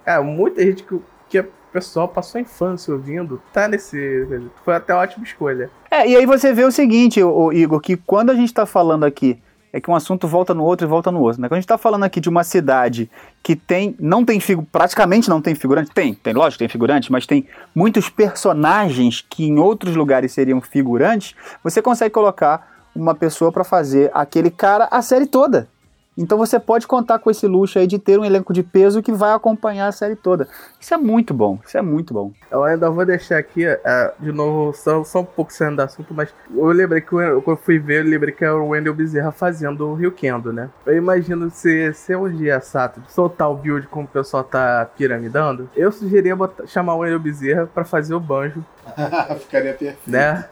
[0.05, 4.27] É, muita gente que, que o pessoal passou a infância ouvindo, tá nesse.
[4.65, 5.71] Foi até ótima escolha.
[5.91, 9.05] É, e aí você vê o seguinte, o, Igor, que quando a gente tá falando
[9.05, 9.41] aqui
[9.75, 11.43] é que um assunto volta no outro e volta no outro.
[11.43, 11.49] Né?
[11.49, 13.11] Quando a gente está falando aqui de uma cidade
[13.43, 14.39] que tem, não tem
[14.71, 19.59] praticamente não tem figurante, tem, tem lógico tem figurante, mas tem muitos personagens que em
[19.59, 25.27] outros lugares seriam figurantes, você consegue colocar uma pessoa para fazer aquele cara a série
[25.27, 25.69] toda.
[26.17, 29.13] Então você pode contar com esse luxo aí de ter um elenco de peso que
[29.13, 30.49] vai acompanhar a série toda.
[30.81, 32.33] Isso é muito bom, isso é muito bom.
[32.51, 33.79] Eu ainda vou deixar aqui, uh,
[34.21, 37.57] de novo, só, só um pouco saindo do assunto, mas eu lembrei que eu, quando
[37.59, 40.71] fui ver, eu lembrei que era o Wendell Bezerra fazendo o Rio Kendo, né?
[40.87, 45.69] Eu imagino se, se um dia, Sato, soltar o build como o pessoal tá piramidando,
[45.75, 48.65] eu sugeria botar, chamar o Wendell Bezerra pra fazer o banjo
[49.41, 49.99] Ficaria perfeito.
[50.07, 50.45] Né?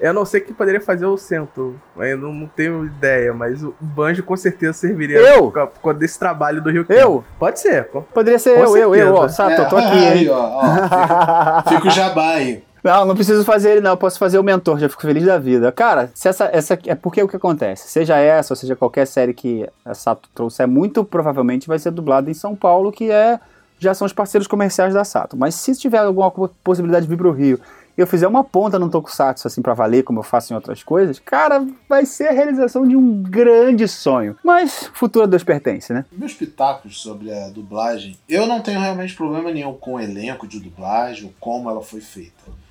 [0.00, 1.80] Eu não sei o que poderia fazer o Cento.
[1.96, 5.52] Eu não, não tenho ideia, mas o banjo com certeza serviria eu?
[5.80, 7.24] com desse trabalho do Rio Eu?
[7.38, 7.84] Pode ser.
[8.14, 9.28] Poderia ser eu, eu, eu, ó.
[9.28, 12.62] Sato, é, tô aqui, aí, ó, ó, fica, o jabá aí.
[12.82, 13.92] Não, não preciso fazer ele, não.
[13.92, 15.70] Eu posso fazer o mentor, já fico feliz da vida.
[15.70, 17.88] Cara, se essa, essa é porque o que acontece?
[17.88, 22.28] Seja essa, ou seja qualquer série que a Sato trouxer, muito provavelmente vai ser dublado
[22.28, 23.38] em São Paulo, que é
[23.82, 25.36] já são os parceiros comerciais da Sato.
[25.36, 26.30] Mas se tiver alguma
[26.62, 27.60] possibilidade de vir pro Rio
[27.96, 30.82] e eu fizer uma ponta no Tokusatsu assim para valer, como eu faço em outras
[30.82, 34.36] coisas, cara, vai ser a realização de um grande sonho.
[34.42, 36.04] Mas futuro a Deus pertence, né?
[36.12, 40.58] Meus pitacos sobre a dublagem, eu não tenho realmente problema nenhum com o elenco de
[40.58, 42.62] dublagem, ou como ela foi feita.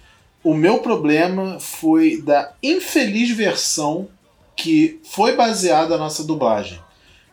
[0.44, 4.08] O meu problema foi da infeliz versão
[4.56, 6.80] que foi baseada a nossa dublagem.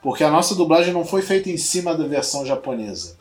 [0.03, 3.18] Porque a nossa dublagem não foi feita em cima da versão japonesa.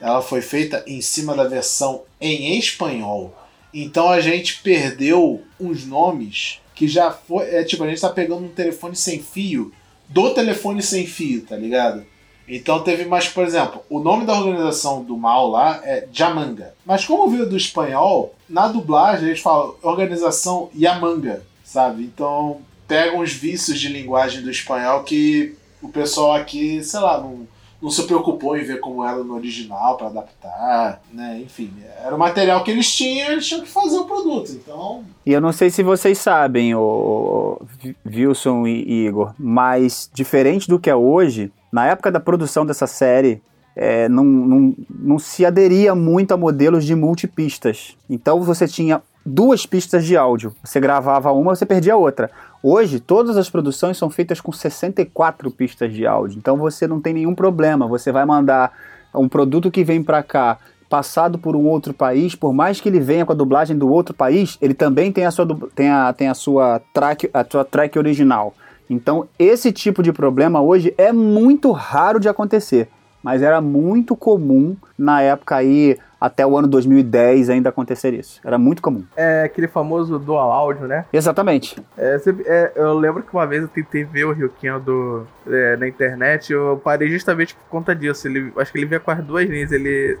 [0.00, 3.34] Ela foi feita em cima da versão em espanhol.
[3.72, 7.54] Então a gente perdeu uns nomes que já foi.
[7.54, 9.72] É tipo, a gente tá pegando um telefone sem fio
[10.08, 12.04] do telefone sem fio, tá ligado?
[12.48, 16.74] Então teve mais, por exemplo, o nome da organização do mal lá é Jamanga.
[16.84, 22.04] Mas como veio do espanhol, na dublagem eles falam organização Yamanga, sabe?
[22.04, 27.46] Então pega uns vícios de linguagem do espanhol que o pessoal aqui, sei lá, não
[27.80, 31.40] não se preocupou em ver como era no original para adaptar, né?
[31.40, 31.72] Enfim,
[32.04, 35.04] era o material que eles tinham, eles tinham que fazer o produto, então...
[35.24, 37.60] E eu não sei se vocês sabem, o
[38.04, 43.40] Wilson e Igor, mas diferente do que é hoje, na época da produção dessa série,
[43.80, 47.96] é, não, não, não se aderia muito a modelos de multipistas.
[48.10, 50.52] Então você tinha duas pistas de áudio.
[50.64, 52.28] Você gravava uma, você perdia a outra.
[52.60, 56.38] Hoje, todas as produções são feitas com 64 pistas de áudio.
[56.38, 57.86] Então você não tem nenhum problema.
[57.86, 58.72] Você vai mandar
[59.14, 60.58] um produto que vem para cá
[60.88, 64.14] passado por um outro país, por mais que ele venha com a dublagem do outro
[64.14, 67.98] país, ele também tem a sua, tem a, tem a sua, track, a sua track
[67.98, 68.54] original.
[68.88, 72.88] Então, esse tipo de problema hoje é muito raro de acontecer,
[73.22, 78.40] mas era muito comum na época aí até o ano 2010 ainda acontecer isso.
[78.44, 79.04] Era muito comum.
[79.16, 81.04] É aquele famoso dual áudio, né?
[81.12, 81.80] Exatamente.
[81.96, 85.86] É, é, eu lembro que uma vez eu tentei ver o Ryukinho do, é, na
[85.86, 88.26] internet, eu parei justamente por conta disso.
[88.26, 90.18] Ele, acho que ele via com as duas linhas, ele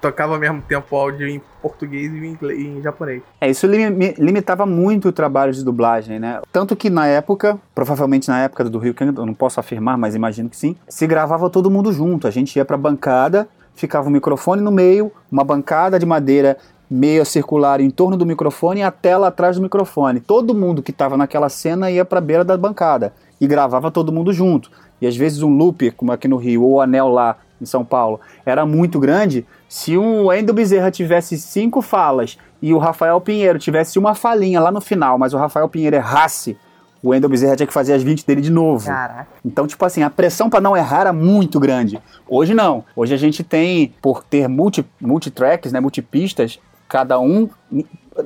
[0.00, 3.22] tocava ao mesmo tempo áudio em português e em, inglês, em japonês.
[3.40, 6.40] É, isso limitava muito o trabalho de dublagem, né?
[6.52, 10.48] Tanto que na época, provavelmente na época do Rio eu não posso afirmar, mas imagino
[10.48, 12.26] que sim, se gravava todo mundo junto.
[12.26, 16.58] A gente ia pra bancada ficava um microfone no meio, uma bancada de madeira
[16.90, 20.20] meia circular em torno do microfone e a tela atrás do microfone.
[20.20, 24.12] Todo mundo que estava naquela cena ia para a beira da bancada e gravava todo
[24.12, 24.70] mundo junto.
[25.00, 27.84] E às vezes um loop, como aqui no Rio, ou o anel lá em São
[27.84, 29.46] Paulo, era muito grande.
[29.68, 34.70] Se o Endo Bezerra tivesse cinco falas e o Rafael Pinheiro tivesse uma falinha lá
[34.70, 36.56] no final, mas o Rafael Pinheiro errasse
[37.02, 38.86] o Wendell Bezerra tinha que fazer as 20 dele de novo.
[38.86, 39.28] Caraca.
[39.44, 42.00] Então, tipo assim, a pressão para não errar era muito grande.
[42.28, 42.84] Hoje não.
[42.96, 47.48] Hoje a gente tem, por ter multi, multitracks, né, multipistas, cada um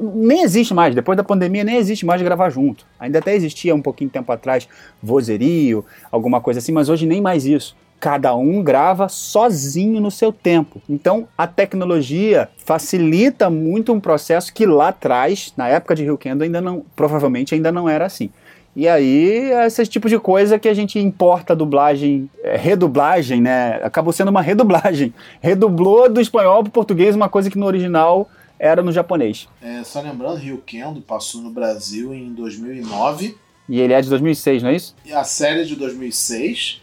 [0.01, 2.87] nem existe mais, depois da pandemia nem existe mais gravar junto.
[2.99, 4.67] Ainda até existia um pouquinho de tempo atrás
[5.03, 7.77] vozerio, alguma coisa assim, mas hoje nem mais isso.
[8.03, 10.83] Cada um grava sozinho no seu tempo.
[10.91, 16.43] Então a tecnologia facilita muito um processo que lá atrás, na época de Rio Kendo,
[16.43, 18.29] ainda não, provavelmente ainda não era assim.
[18.75, 23.79] E aí, esse tipo de coisa que a gente importa dublagem, é, redublagem, né?
[23.85, 25.15] Acabou sendo uma redublagem.
[25.41, 28.29] Redublou do espanhol para o português uma coisa que no original
[28.59, 29.47] era no japonês.
[29.63, 33.37] É, só lembrando, Rio Kendo passou no Brasil em 2009.
[33.69, 34.97] E ele é de 2006, não é isso?
[35.13, 36.82] A série é de 2006.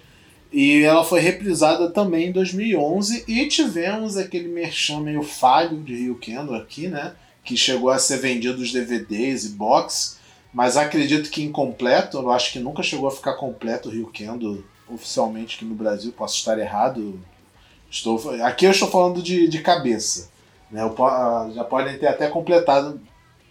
[0.52, 3.26] E ela foi reprisada também em 2011.
[3.28, 7.14] E tivemos aquele merchan meio falho de Rio Kendo aqui, né?
[7.44, 10.20] Que chegou a ser vendido os DVDs e box
[10.54, 14.66] mas acredito que incompleto, eu acho que nunca chegou a ficar completo o Rio Kendo
[14.88, 17.20] oficialmente aqui no Brasil, posso estar errado.
[17.90, 20.30] Estou, aqui eu estou falando de, de cabeça.
[20.72, 20.82] Né?
[20.82, 23.00] Eu, ah, já podem ter até completado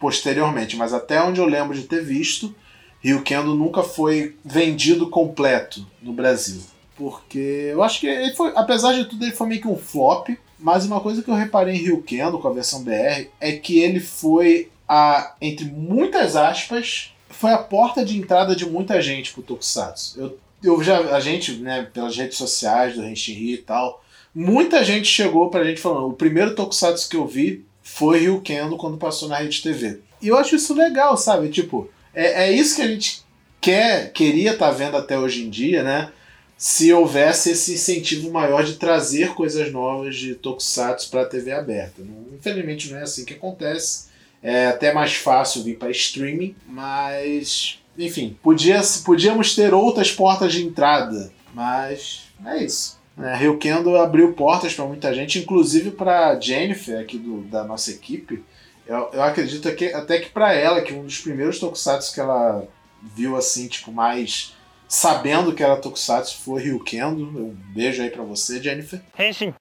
[0.00, 2.54] posteriormente, mas até onde eu lembro de ter visto,
[3.00, 6.60] Rio Kendo nunca foi vendido completo no Brasil.
[6.98, 10.30] Porque eu acho que ele foi, apesar de tudo, ele foi meio que um flop.
[10.58, 13.78] Mas uma coisa que eu reparei em Rio Kendo com a versão BR é que
[13.78, 19.42] ele foi a, entre muitas aspas, foi a porta de entrada de muita gente pro
[19.42, 20.20] Tokusatsu.
[20.20, 24.02] Eu, eu já, a gente, né, pelas redes sociais do Renshinri e tal,
[24.34, 28.76] muita gente chegou pra gente falando: o primeiro Tokusatsu que eu vi foi Rio Kendo
[28.76, 30.00] quando passou na Rede TV.
[30.20, 31.48] E eu acho isso legal, sabe?
[31.50, 33.22] Tipo, é, é isso que a gente
[33.60, 36.10] quer, queria estar tá vendo até hoje em dia, né?
[36.58, 42.02] Se houvesse esse incentivo maior de trazer coisas novas de Tokusatsu para a TV aberta.
[42.34, 44.08] Infelizmente não é assim que acontece.
[44.42, 50.64] É até mais fácil vir para streaming, mas enfim, podia, podíamos ter outras portas de
[50.64, 52.98] entrada, mas é isso.
[53.20, 57.90] É, Rio Kendo abriu portas para muita gente, inclusive para Jennifer aqui do, da nossa
[57.90, 58.44] equipe.
[58.86, 62.66] Eu, eu acredito que, até que para ela, que um dos primeiros tokusatsu que ela
[63.14, 64.54] viu assim, tipo, mais
[64.88, 67.22] sabendo que era tokusatsu foi Rio Kendo.
[67.22, 69.00] Um beijo aí para você, Jennifer.
[69.18, 69.54] Henshin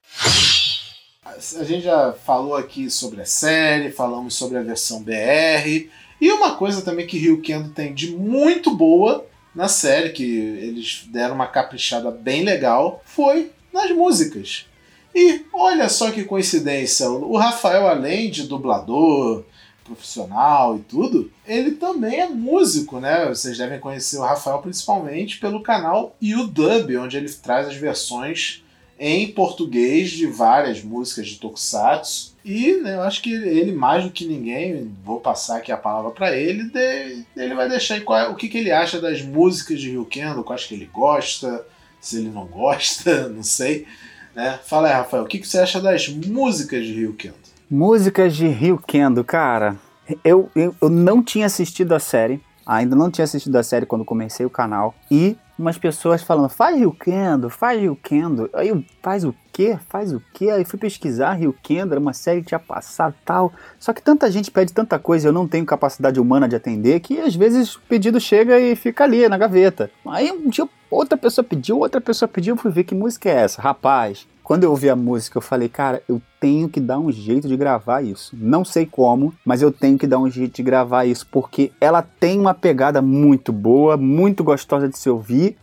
[1.59, 5.87] a gente já falou aqui sobre a série, falamos sobre a versão BR.
[6.19, 11.05] E uma coisa também que Rio Kendo tem de muito boa na série, que eles
[11.07, 14.65] deram uma caprichada bem legal, foi nas músicas.
[15.13, 19.43] E olha só que coincidência, o Rafael, além de dublador,
[19.87, 23.25] profissional e tudo, ele também é músico, né?
[23.27, 28.63] Vocês devem conhecer o Rafael principalmente pelo canal UDub, onde ele traz as versões
[28.99, 32.35] em português de várias músicas de Tokusatsu.
[32.43, 36.11] E né, eu acho que ele, mais do que ninguém, vou passar aqui a palavra
[36.11, 39.91] para ele, de, ele vai deixar qual, o que, que ele acha das músicas de
[39.91, 41.65] Ryukendo, quais que ele gosta,
[42.01, 43.85] se ele não gosta, não sei.
[44.33, 44.59] Né?
[44.65, 47.46] Fala aí, Rafael, o que, que você acha das músicas de Ryukendo?
[47.69, 49.75] Músicas de Ryukendo, cara,
[50.23, 54.05] eu, eu, eu não tinha assistido a série, ainda não tinha assistido a série quando
[54.05, 58.49] comecei o canal, e umas pessoas falando, faz Ryukendo, faz Ryukendo.
[58.53, 59.77] Aí eu, faz o quê?
[59.89, 60.49] Faz o quê?
[60.49, 63.51] Aí fui pesquisar Ryukendo, era uma série que tinha passado tal.
[63.77, 67.19] Só que tanta gente pede tanta coisa, eu não tenho capacidade humana de atender, que
[67.19, 69.91] às vezes o pedido chega e fica ali na gaveta.
[70.05, 73.33] Aí um dia outra pessoa pediu, outra pessoa pediu, eu fui ver que música é
[73.33, 73.61] essa.
[73.61, 77.49] Rapaz, quando eu ouvi a música, eu falei, cara, eu tenho que dar um jeito
[77.49, 78.33] de gravar isso.
[78.39, 82.01] Não sei como, mas eu tenho que dar um jeito de gravar isso, porque ela
[82.01, 85.57] tem uma pegada muito boa, muito gostosa de se ouvir.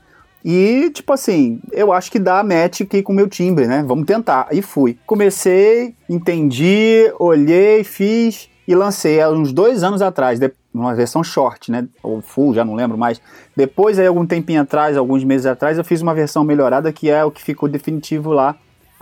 [0.45, 3.83] E, tipo assim, eu acho que dá match aqui com o meu timbre, né?
[3.89, 4.49] Vamos tentar.
[4.53, 4.99] E fui.
[5.07, 10.39] Comecei, entendi, olhei, fiz e lancei há uns dois anos atrás,
[10.75, 11.89] uma versão short, né?
[12.03, 13.19] Ou full, já não lembro mais.
[13.57, 17.25] Depois, aí, algum tempinho atrás, alguns meses atrás, eu fiz uma versão melhorada que é
[17.25, 18.55] o que ficou definitivo lá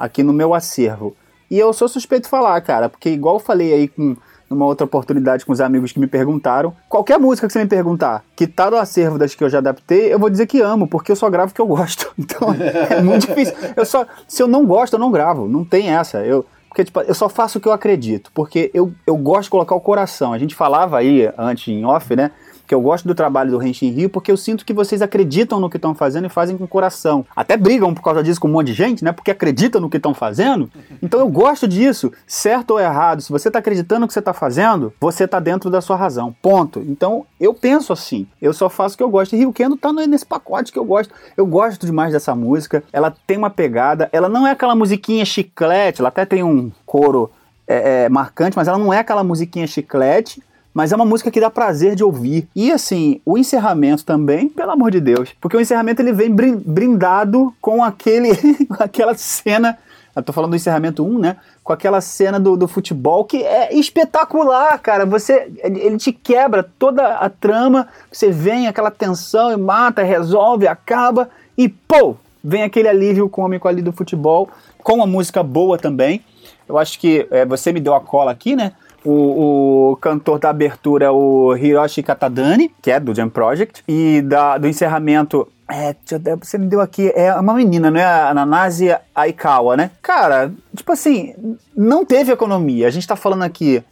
[0.03, 1.15] aqui no meu acervo.
[1.49, 4.17] E eu sou suspeito falar, cara, porque igual eu falei aí com
[4.51, 8.23] numa outra oportunidade com os amigos que me perguntaram, qualquer música que você me perguntar,
[8.37, 11.11] que tá no acervo das que eu já adaptei, eu vou dizer que amo, porque
[11.11, 12.13] eu só gravo que eu gosto.
[12.19, 12.49] Então,
[12.91, 13.55] é muito difícil.
[13.75, 16.19] Eu só se eu não gosto, eu não gravo, não tem essa.
[16.19, 19.51] Eu porque, tipo, eu só faço o que eu acredito, porque eu, eu gosto de
[19.51, 20.33] colocar o coração.
[20.33, 22.31] A gente falava aí antes em off, né?
[22.73, 25.69] Que eu gosto do trabalho do Renshin Rio, porque eu sinto que vocês acreditam no
[25.69, 27.23] que estão fazendo e fazem com coração.
[27.37, 29.13] Até brigam por causa disso com um monte de gente, né?
[29.13, 30.71] Porque acreditam no que estão fazendo.
[31.03, 33.21] Então eu gosto disso, certo ou errado.
[33.21, 36.35] Se você está acreditando no que você está fazendo, você está dentro da sua razão.
[36.41, 36.81] Ponto.
[36.81, 38.27] Então eu penso assim.
[38.41, 39.35] Eu só faço o que eu gosto.
[39.35, 41.13] E Rio Kendo tá nesse pacote que eu gosto.
[41.37, 42.83] Eu gosto demais dessa música.
[42.91, 44.09] Ela tem uma pegada.
[44.13, 46.01] Ela não é aquela musiquinha chiclete.
[46.01, 47.31] Ela até tem um coro
[47.67, 50.43] é, é, marcante, mas ela não é aquela musiquinha chiclete
[50.75, 52.49] mas é uma música que dá prazer de ouvir.
[52.55, 57.55] E assim, o encerramento também, pelo amor de Deus, porque o encerramento ele vem brindado
[57.61, 58.31] com aquele
[58.79, 59.79] aquela cena,
[60.15, 61.37] eu tô falando do encerramento 1, né?
[61.63, 65.07] Com aquela cena do, do futebol que é espetacular, cara.
[65.07, 71.31] Você ele te quebra toda a trama, você vem aquela tensão e mata, resolve, acaba
[71.57, 74.49] e pô, vem aquele alívio cômico ali do futebol,
[74.83, 76.23] com uma música boa também.
[76.69, 78.73] Eu acho que é, você me deu a cola aqui, né?
[79.05, 84.59] O, o, cantor da abertura, o Hiroshi Katadani, que é do Jam Project, e da,
[84.59, 85.49] do encerramento.
[85.69, 85.97] É,
[86.41, 88.05] você me deu aqui, é uma menina, não é?
[88.05, 89.91] A Nanase Aikawa, né?
[90.01, 91.35] Cara, tipo assim,
[91.77, 92.87] não teve economia.
[92.87, 93.83] A gente tá falando aqui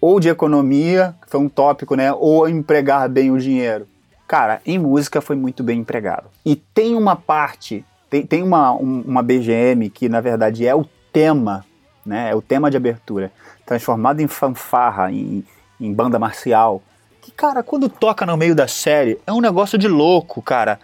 [0.00, 2.12] ou de economia, que foi um tópico, né?
[2.12, 3.86] Ou empregar bem o dinheiro.
[4.26, 6.28] Cara, em música foi muito bem empregado.
[6.44, 10.86] E tem uma parte, tem, tem uma, um, uma BGM que na verdade é o
[11.12, 11.64] tema,
[12.04, 12.30] né?
[12.30, 13.30] É o tema de abertura,
[13.66, 15.44] transformado em fanfarra, em,
[15.80, 16.82] em banda marcial.
[17.20, 20.78] Que, cara, quando toca no meio da série, é um negócio de louco, cara.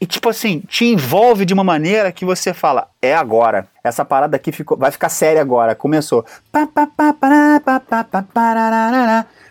[0.00, 3.66] E tipo assim, te envolve de uma maneira que você fala, é agora.
[3.82, 5.74] Essa parada aqui ficou, vai ficar séria agora.
[5.74, 6.24] Começou.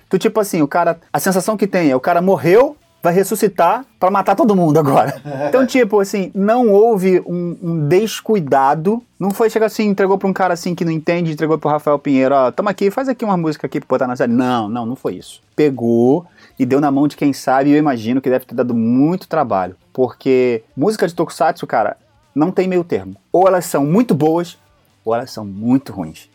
[0.09, 3.86] Tu tipo assim, o cara, a sensação que tem é o cara morreu, vai ressuscitar
[4.00, 5.22] para matar todo mundo agora.
[5.48, 9.02] Então, tipo assim, não houve um, um descuidado.
[9.20, 11.98] Não foi chegar assim, entregou pra um cara assim que não entende, entregou pro Rafael
[11.98, 14.32] Pinheiro, ó, toma aqui, faz aqui uma música aqui pra botar na série.
[14.32, 15.41] Não, não, não foi isso.
[15.56, 16.26] Pegou
[16.60, 19.28] e deu na mão de quem sabe, e eu imagino que deve ter dado muito
[19.28, 19.76] trabalho.
[19.93, 21.98] Porque música de Tokusatsu, cara,
[22.36, 23.16] não tem meio termo.
[23.32, 24.58] Ou elas são muito boas,
[25.06, 26.30] ou elas são muito ruins.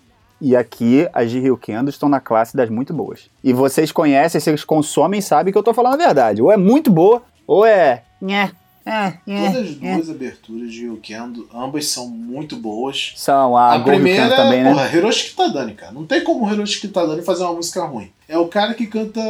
[0.45, 3.31] E aqui as de Rio Kendo estão na classe das muito boas.
[3.45, 6.43] E vocês conhecem, vocês consomem sabem que eu tô falando a verdade.
[6.43, 8.03] Ou é muito boa, ou é.
[8.21, 8.51] Nhé,
[8.85, 10.11] é, é, Todas as duas é.
[10.11, 13.13] aberturas de Ryukendo, ambas são muito boas.
[13.15, 14.73] São, a, a primeira também, né?
[14.73, 15.93] Porra, Hiroshi Kitadani, cara.
[15.93, 18.11] Não tem como Hiroshi Kitadani fazer uma música ruim.
[18.29, 19.21] É o cara que canta,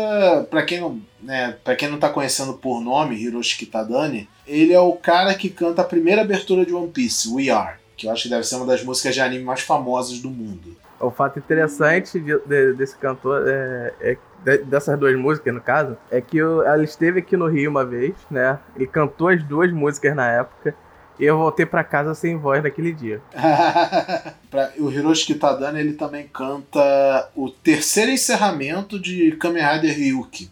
[0.51, 4.81] para quem não, né, para quem não tá conhecendo por nome, Hiroshi Kitadani, ele é
[4.81, 8.23] o cara que canta a primeira abertura de One Piece, We Are, que eu acho
[8.23, 10.81] que deve ser uma das músicas de anime mais famosas do mundo.
[11.03, 14.17] O fato interessante de, de, desse cantor é, é
[14.65, 18.15] dessas duas músicas, no caso, é que eu, ela esteve aqui no Rio uma vez,
[18.31, 18.59] né?
[18.77, 20.75] E cantou as duas músicas na época.
[21.19, 23.21] E eu voltei para casa sem voz naquele dia.
[24.79, 30.51] o Hiroshi Kitadani, ele também canta o terceiro encerramento de Kamen Rider Ryuki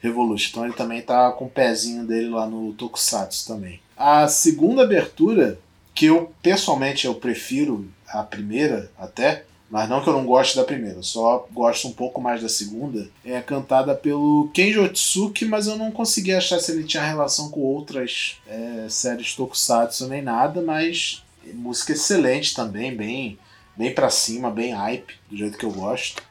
[0.00, 0.50] Revolution.
[0.50, 3.80] Então ele também tá com o pezinho dele lá no Tokusatsu também.
[3.96, 5.58] A segunda abertura,
[5.94, 9.44] que eu pessoalmente eu prefiro a primeira até,
[9.74, 13.08] mas não que eu não goste da primeira, só gosto um pouco mais da segunda.
[13.24, 17.58] É cantada pelo Kenji Otsuki, mas eu não consegui achar se ele tinha relação com
[17.58, 23.36] outras é, séries tokusatsu nem nada, mas música excelente também, bem
[23.76, 26.22] bem para cima, bem hype, do jeito que eu gosto.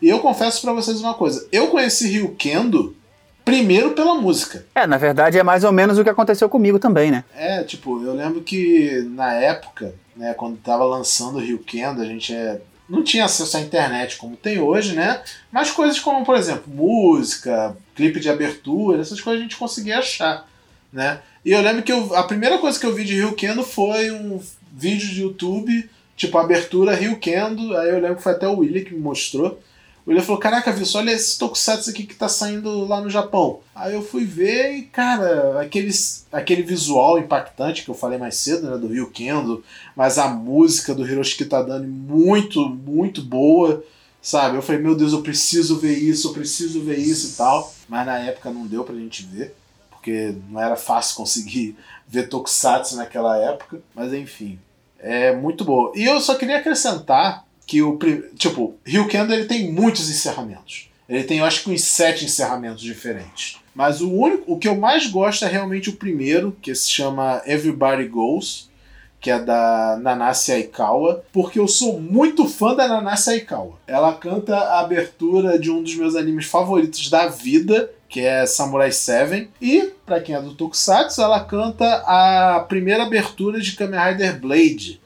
[0.00, 2.94] E eu confesso para vocês uma coisa, eu conheci Ryu Kendo
[3.44, 4.64] primeiro pela música.
[4.76, 7.24] É, na verdade é mais ou menos o que aconteceu comigo também, né?
[7.34, 12.04] É, tipo, eu lembro que na época, né, quando tava lançando o Rio Kendo, a
[12.04, 15.22] gente é não tinha acesso à internet como tem hoje, né?
[15.50, 20.48] Mas coisas como, por exemplo, música, clipe de abertura, essas coisas a gente conseguia achar,
[20.92, 21.20] né?
[21.44, 24.10] E eu lembro que eu, a primeira coisa que eu vi de Rio Kendo foi
[24.10, 24.40] um
[24.72, 28.84] vídeo de YouTube, tipo abertura Rio Kendo, aí eu lembro que foi até o William
[28.84, 29.60] que me mostrou.
[30.06, 33.60] William falou: Caraca, viu, olha esse tokusatsu aqui que tá saindo lá no Japão.
[33.74, 38.68] Aí eu fui ver e, cara, aqueles, aquele visual impactante que eu falei mais cedo,
[38.70, 39.62] né, do Rio Kendo,
[39.94, 43.84] mas a música do Hiroshi Kitadani muito, muito boa,
[44.20, 44.56] sabe?
[44.56, 47.72] Eu falei: Meu Deus, eu preciso ver isso, eu preciso ver isso e tal.
[47.88, 49.54] Mas na época não deu pra gente ver,
[49.90, 51.76] porque não era fácil conseguir
[52.08, 54.58] ver tokusatsu naquela época, mas enfim.
[54.98, 55.92] É muito boa.
[55.96, 57.98] E eu só queria acrescentar que o
[58.36, 60.90] tipo, Rio Kendo ele tem muitos encerramentos.
[61.08, 63.56] Ele tem, eu acho que uns sete encerramentos diferentes.
[63.74, 67.40] Mas o único, o que eu mais gosto é realmente o primeiro, que se chama
[67.46, 68.68] Everybody Goes,
[69.18, 73.78] que é da Nanase Aikawa, porque eu sou muito fã da Nanase Aikawa.
[73.86, 78.92] Ela canta a abertura de um dos meus animes favoritos da vida, que é Samurai
[78.92, 84.38] 7, e para quem é do Tokusatsu, ela canta a primeira abertura de Kamen Rider
[84.38, 85.00] Blade,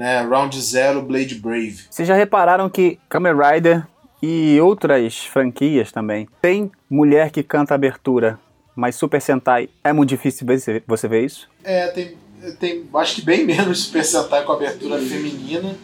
[0.00, 0.22] né?
[0.22, 1.80] Round Zero, Blade Brave.
[1.90, 3.86] Vocês já repararam que Kamen Rider
[4.22, 8.40] e outras franquias também tem mulher que canta abertura,
[8.74, 10.46] mas Super Sentai é muito difícil
[10.86, 11.50] você ver isso?
[11.62, 12.16] É, tem,
[12.58, 15.76] tem acho que bem menos Super Sentai com abertura feminina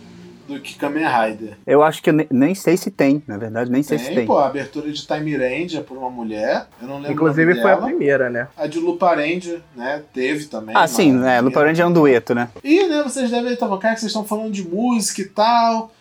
[0.47, 1.57] do que Kamen Rider.
[1.67, 4.27] Eu acho que nem, nem sei se tem, na verdade, nem sei tem, se tem.
[4.27, 7.73] pô, a abertura de Time Ranger por uma mulher, eu não lembro Inclusive foi dela.
[7.75, 8.49] a primeira, né?
[8.57, 10.75] A de Lupa Ranger, né, teve também.
[10.77, 12.49] Ah, sim, né, Lupa Ranger é um dueto, né?
[12.63, 15.93] E, né, vocês devem estar, cara, que vocês estão falando de música e tal,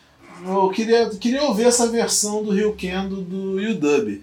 [0.46, 4.22] eu queria, queria ouvir essa versão do Rio Kendo do UW.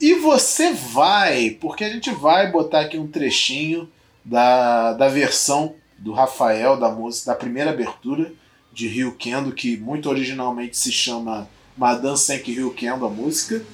[0.00, 3.88] E você vai, porque a gente vai botar aqui um trechinho
[4.24, 8.30] da, da versão do Rafael, da música, da primeira abertura,
[8.76, 13.64] de Rio Kendo, que muito originalmente se chama Madame Senki Rio Kendo, a música.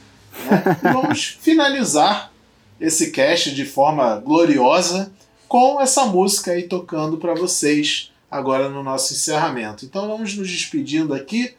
[0.44, 0.78] Né?
[0.80, 2.32] E vamos finalizar
[2.80, 5.12] esse cast de forma gloriosa
[5.48, 9.84] com essa música aí tocando para vocês agora no nosso encerramento.
[9.84, 11.52] Então vamos nos despedindo aqui.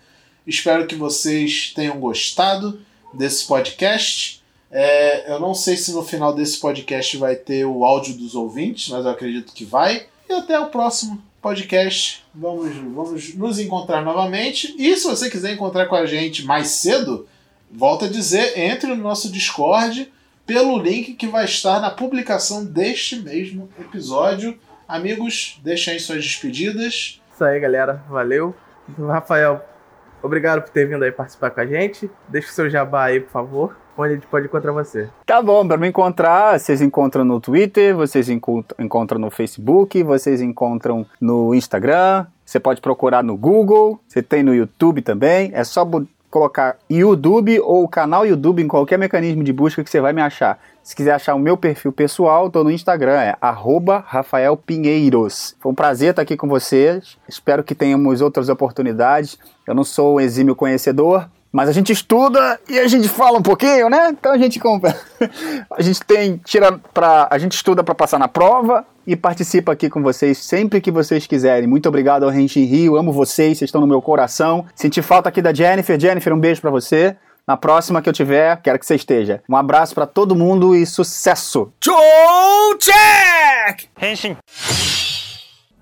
[0.48, 2.80] Espero que vocês tenham gostado
[3.14, 4.42] desse podcast.
[4.72, 8.88] É, eu não sei se no final desse podcast vai ter o áudio dos ouvintes,
[8.88, 10.08] mas eu acredito que vai.
[10.30, 12.26] E até o próximo podcast.
[12.34, 14.74] Vamos, vamos nos encontrar novamente.
[14.80, 17.28] E se você quiser encontrar com a gente mais cedo,
[17.70, 20.12] volta a dizer, entre no nosso Discord
[20.46, 24.58] pelo link que vai estar na publicação deste mesmo episódio.
[24.88, 27.22] Amigos, deixem suas despedidas.
[27.34, 28.04] Isso aí, galera.
[28.10, 28.56] Valeu.
[28.98, 29.64] Rafael,
[30.22, 32.10] obrigado por ter vindo aí participar com a gente.
[32.28, 33.83] Deixa o seu jabá aí, por favor.
[33.98, 35.10] Onde a gente pode encontrar você?
[35.26, 41.06] Tá bom, para me encontrar, vocês encontram no Twitter, vocês encontram no Facebook, vocês encontram
[41.22, 45.52] no Instagram, você pode procurar no Google, você tem no YouTube também.
[45.54, 45.88] É só
[46.32, 50.22] colocar YouTube ou o canal YouTube em qualquer mecanismo de busca que você vai me
[50.22, 50.60] achar.
[50.82, 53.38] Se quiser achar o meu perfil pessoal, tô no Instagram, é
[54.06, 55.56] @rafaelpinheiros.
[55.60, 57.18] Foi um prazer estar aqui com vocês.
[57.30, 59.38] Espero que tenhamos outras oportunidades.
[59.68, 63.42] Eu não sou um exímio conhecedor, mas a gente estuda e a gente fala um
[63.44, 64.10] pouquinho, né?
[64.10, 65.00] Então a gente compra.
[65.70, 69.88] a gente tem tira para a gente estuda para passar na prova e participa aqui
[69.88, 71.68] com vocês sempre que vocês quiserem.
[71.68, 74.66] Muito obrigado ao Renshin Rio, amo vocês, vocês estão no meu coração.
[74.74, 77.16] Senti falta aqui da Jennifer, Jennifer, um beijo para você.
[77.46, 79.44] Na próxima que eu tiver, quero que você esteja.
[79.48, 81.72] Um abraço para todo mundo e sucesso.
[81.84, 83.90] Show check!
[84.02, 84.38] Henshin.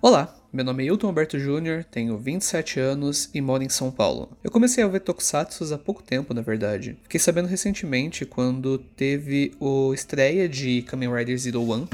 [0.01, 4.37] Olá, meu nome é Hilton Alberto Júnior, tenho 27 anos e moro em São Paulo.
[4.43, 6.97] Eu comecei a ver Tokusatsu há pouco tempo, na verdade.
[7.03, 11.87] Fiquei sabendo recentemente quando teve o estreia de Kamen Rider Zero One.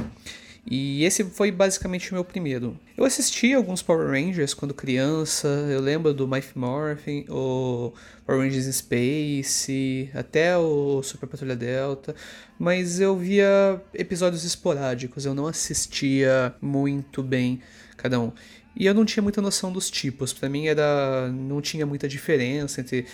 [0.69, 2.77] E esse foi basicamente o meu primeiro.
[2.97, 7.93] Eu assisti alguns Power Rangers quando criança, eu lembro do Mighty Morphin, o
[8.25, 12.15] Power Rangers in Space, até o Super Patrulha Delta,
[12.59, 17.61] mas eu via episódios esporádicos, eu não assistia muito bem
[18.07, 18.31] cada um.
[18.75, 20.33] E eu não tinha muita noção dos tipos.
[20.33, 23.05] Para mim era não tinha muita diferença entre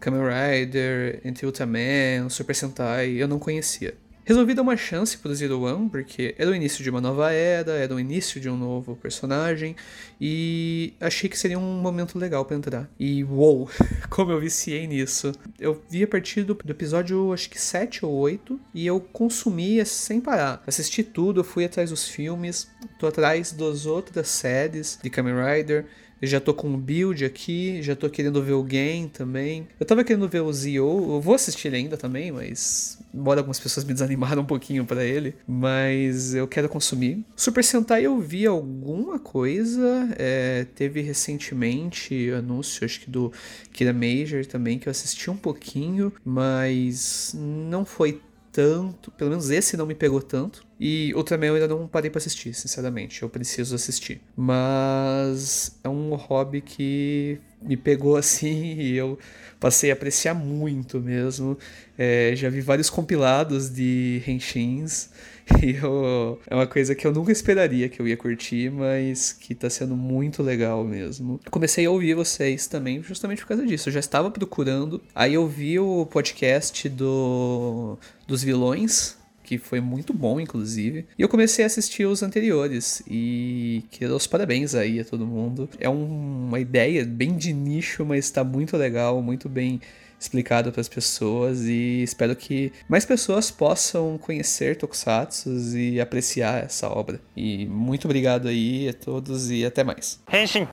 [0.00, 3.94] Kamen Rider, entre Ultraman, Super Sentai, eu não conhecia.
[4.24, 7.72] Resolvi dar uma chance pro Zero One, porque era o início de uma nova era,
[7.72, 9.74] era o início de um novo personagem,
[10.20, 12.90] e achei que seria um momento legal para entrar.
[12.98, 13.68] E uou,
[14.10, 15.32] como eu viciei nisso.
[15.58, 19.84] Eu vi a partir do, do, episódio, acho que 7 ou 8, e eu consumia
[19.84, 20.62] sem parar.
[20.66, 25.86] Assisti tudo, eu fui atrás dos filmes, tô atrás das outras séries de Kamen Rider,
[26.26, 29.66] já tô com um build aqui, já tô querendo ver o game também.
[29.78, 32.98] Eu tava querendo ver o Zio, eu vou assistir ainda também, mas.
[33.12, 37.24] Embora algumas pessoas me desanimaram um pouquinho para ele, mas eu quero consumir.
[37.34, 43.32] Super Sentai eu vi alguma coisa, é, teve recentemente anúncio, acho que do
[43.72, 48.20] Kira Major também, que eu assisti um pouquinho, mas não foi
[48.52, 50.64] tanto, pelo menos esse não me pegou tanto.
[50.78, 53.22] E Ultraman eu ainda não parei para assistir, sinceramente.
[53.22, 54.20] Eu preciso assistir.
[54.36, 59.18] Mas é um hobby que me pegou assim e eu
[59.58, 61.56] passei a apreciar muito mesmo.
[61.96, 65.10] É, já vi vários compilados de Henshins
[65.62, 69.54] e eu, é uma coisa que eu nunca esperaria que eu ia curtir, mas que
[69.54, 71.40] tá sendo muito legal mesmo.
[71.50, 73.88] Comecei a ouvir vocês também justamente por causa disso.
[73.88, 79.18] Eu já estava procurando, aí eu vi o podcast do dos vilões
[79.50, 81.06] que foi muito bom, inclusive.
[81.18, 85.68] E eu comecei a assistir os anteriores e quero os parabéns aí a todo mundo.
[85.80, 89.80] É um, uma ideia bem de nicho, mas está muito legal, muito bem
[90.20, 96.88] explicado para as pessoas e espero que mais pessoas possam conhecer Tokusatsu e apreciar essa
[96.88, 97.18] obra.
[97.34, 100.22] E muito obrigado aí a todos e até mais.
[100.30, 100.68] Henshin.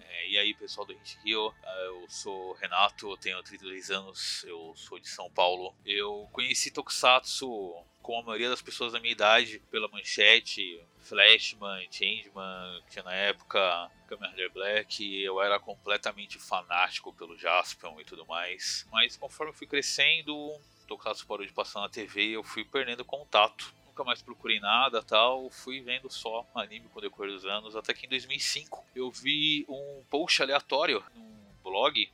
[0.00, 4.72] É, e aí, pessoal do Henshin Rio, ah, eu sou Renato, tenho 32 anos, eu
[4.74, 5.72] sou de São Paulo.
[5.86, 7.48] Eu conheci Tokusatsu
[8.02, 13.14] com a maioria das pessoas da minha idade pela manchete, Flashman, Changeman, que tinha na
[13.14, 18.86] época Kamen Black, eu era completamente fanático pelo Jaspion e tudo mais.
[18.90, 23.04] Mas conforme eu fui crescendo, Tokusatsu parou de passar na TV e eu fui perdendo
[23.04, 23.74] contato.
[23.86, 27.92] Nunca mais procurei nada tal, fui vendo só anime com o decorrer dos anos, até
[27.92, 32.10] que em 2005 eu vi um post aleatório num blog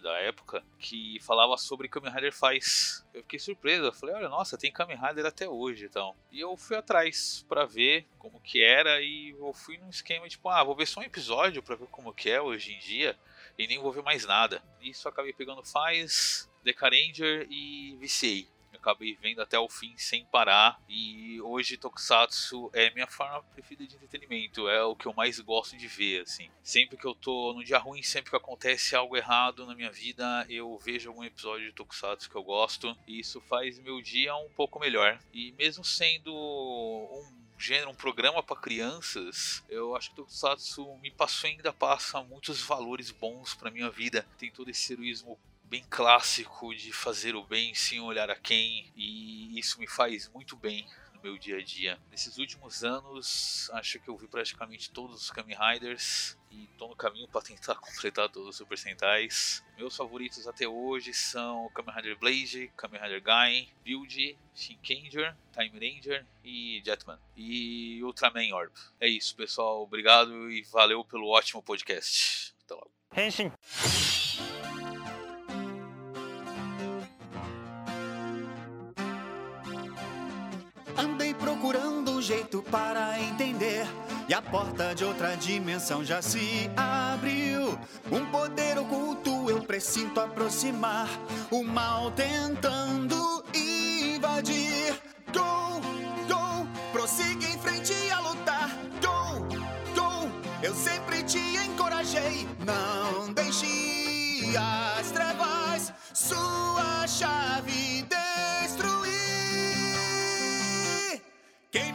[0.00, 3.04] da época que falava sobre Kamen Rider faz.
[3.12, 6.14] Eu fiquei surpreso, eu falei, olha, nossa, tem Kamen Rider até hoje, então.
[6.30, 10.48] E eu fui atrás para ver como que era e eu fui num esquema tipo,
[10.48, 13.18] ah, vou ver só um episódio para ver como que é hoje em dia
[13.58, 14.62] e nem vou ver mais nada.
[14.80, 17.96] Isso acabei pegando faz, Decaranger e
[18.76, 20.80] acabei vendo até o fim sem parar.
[20.88, 24.68] E hoje Tokusatsu é minha forma preferida de entretenimento.
[24.68, 26.50] É o que eu mais gosto de ver, assim.
[26.62, 30.46] Sempre que eu tô num dia ruim, sempre que acontece algo errado na minha vida,
[30.48, 32.96] eu vejo algum episódio de Tokusatsu que eu gosto.
[33.06, 35.18] E isso faz meu dia um pouco melhor.
[35.32, 41.48] E mesmo sendo um gênero, um programa para crianças, eu acho que Tokusatsu me passou
[41.48, 44.26] e ainda passa muitos valores bons para minha vida.
[44.36, 45.38] Tem todo esse heroísmo
[45.72, 50.54] bem clássico de fazer o bem sem olhar a quem, e isso me faz muito
[50.54, 50.86] bem
[51.22, 51.98] meu dia a dia.
[52.10, 56.96] Nesses últimos anos, acho que eu vi praticamente todos os Kamen Riders e tô no
[56.96, 59.64] caminho para tentar completar todos os Super Sentais.
[59.78, 66.26] Meus favoritos até hoje são Kamen Rider Blade, Kamen Rider Gain, Build, Shinkenger, Time Ranger
[66.44, 67.18] e Jetman.
[67.34, 68.74] E Ultraman Orb.
[69.00, 69.84] É isso, pessoal.
[69.84, 72.54] Obrigado e valeu pelo ótimo podcast.
[72.64, 72.90] Até logo.
[73.16, 73.52] Henshin.
[82.22, 83.84] Jeito para entender.
[84.28, 87.76] E a porta de outra dimensão já se abriu.
[88.10, 91.08] Um poder oculto eu presinto aproximar.
[91.50, 94.94] O mal tentando invadir.
[95.32, 95.80] Go,
[96.28, 98.70] go, prossiga em frente a lutar.
[99.00, 99.44] Go,
[99.94, 100.30] go,
[100.62, 102.46] eu sempre te encorajei.
[102.64, 107.81] Não deixe as trevas sua chave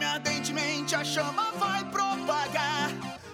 [0.08, 2.90] Decadentemente a chama vai propagar.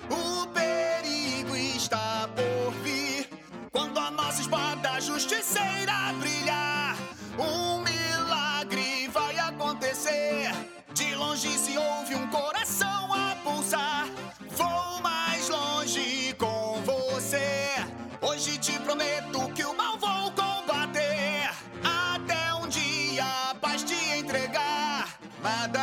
[0.10, 3.30] O perigo está por vir.
[3.72, 6.98] Quando a nossa espada justiceira brilhar,
[7.38, 10.52] um milagre vai acontecer.
[10.96, 14.08] De longe se ouve um coração a pulsar.
[14.50, 17.86] Vou mais longe com você.
[18.20, 21.52] Hoje te prometo que o mal vou combater.
[21.84, 25.08] Até um dia a paz te entregar.
[25.44, 25.83] Nada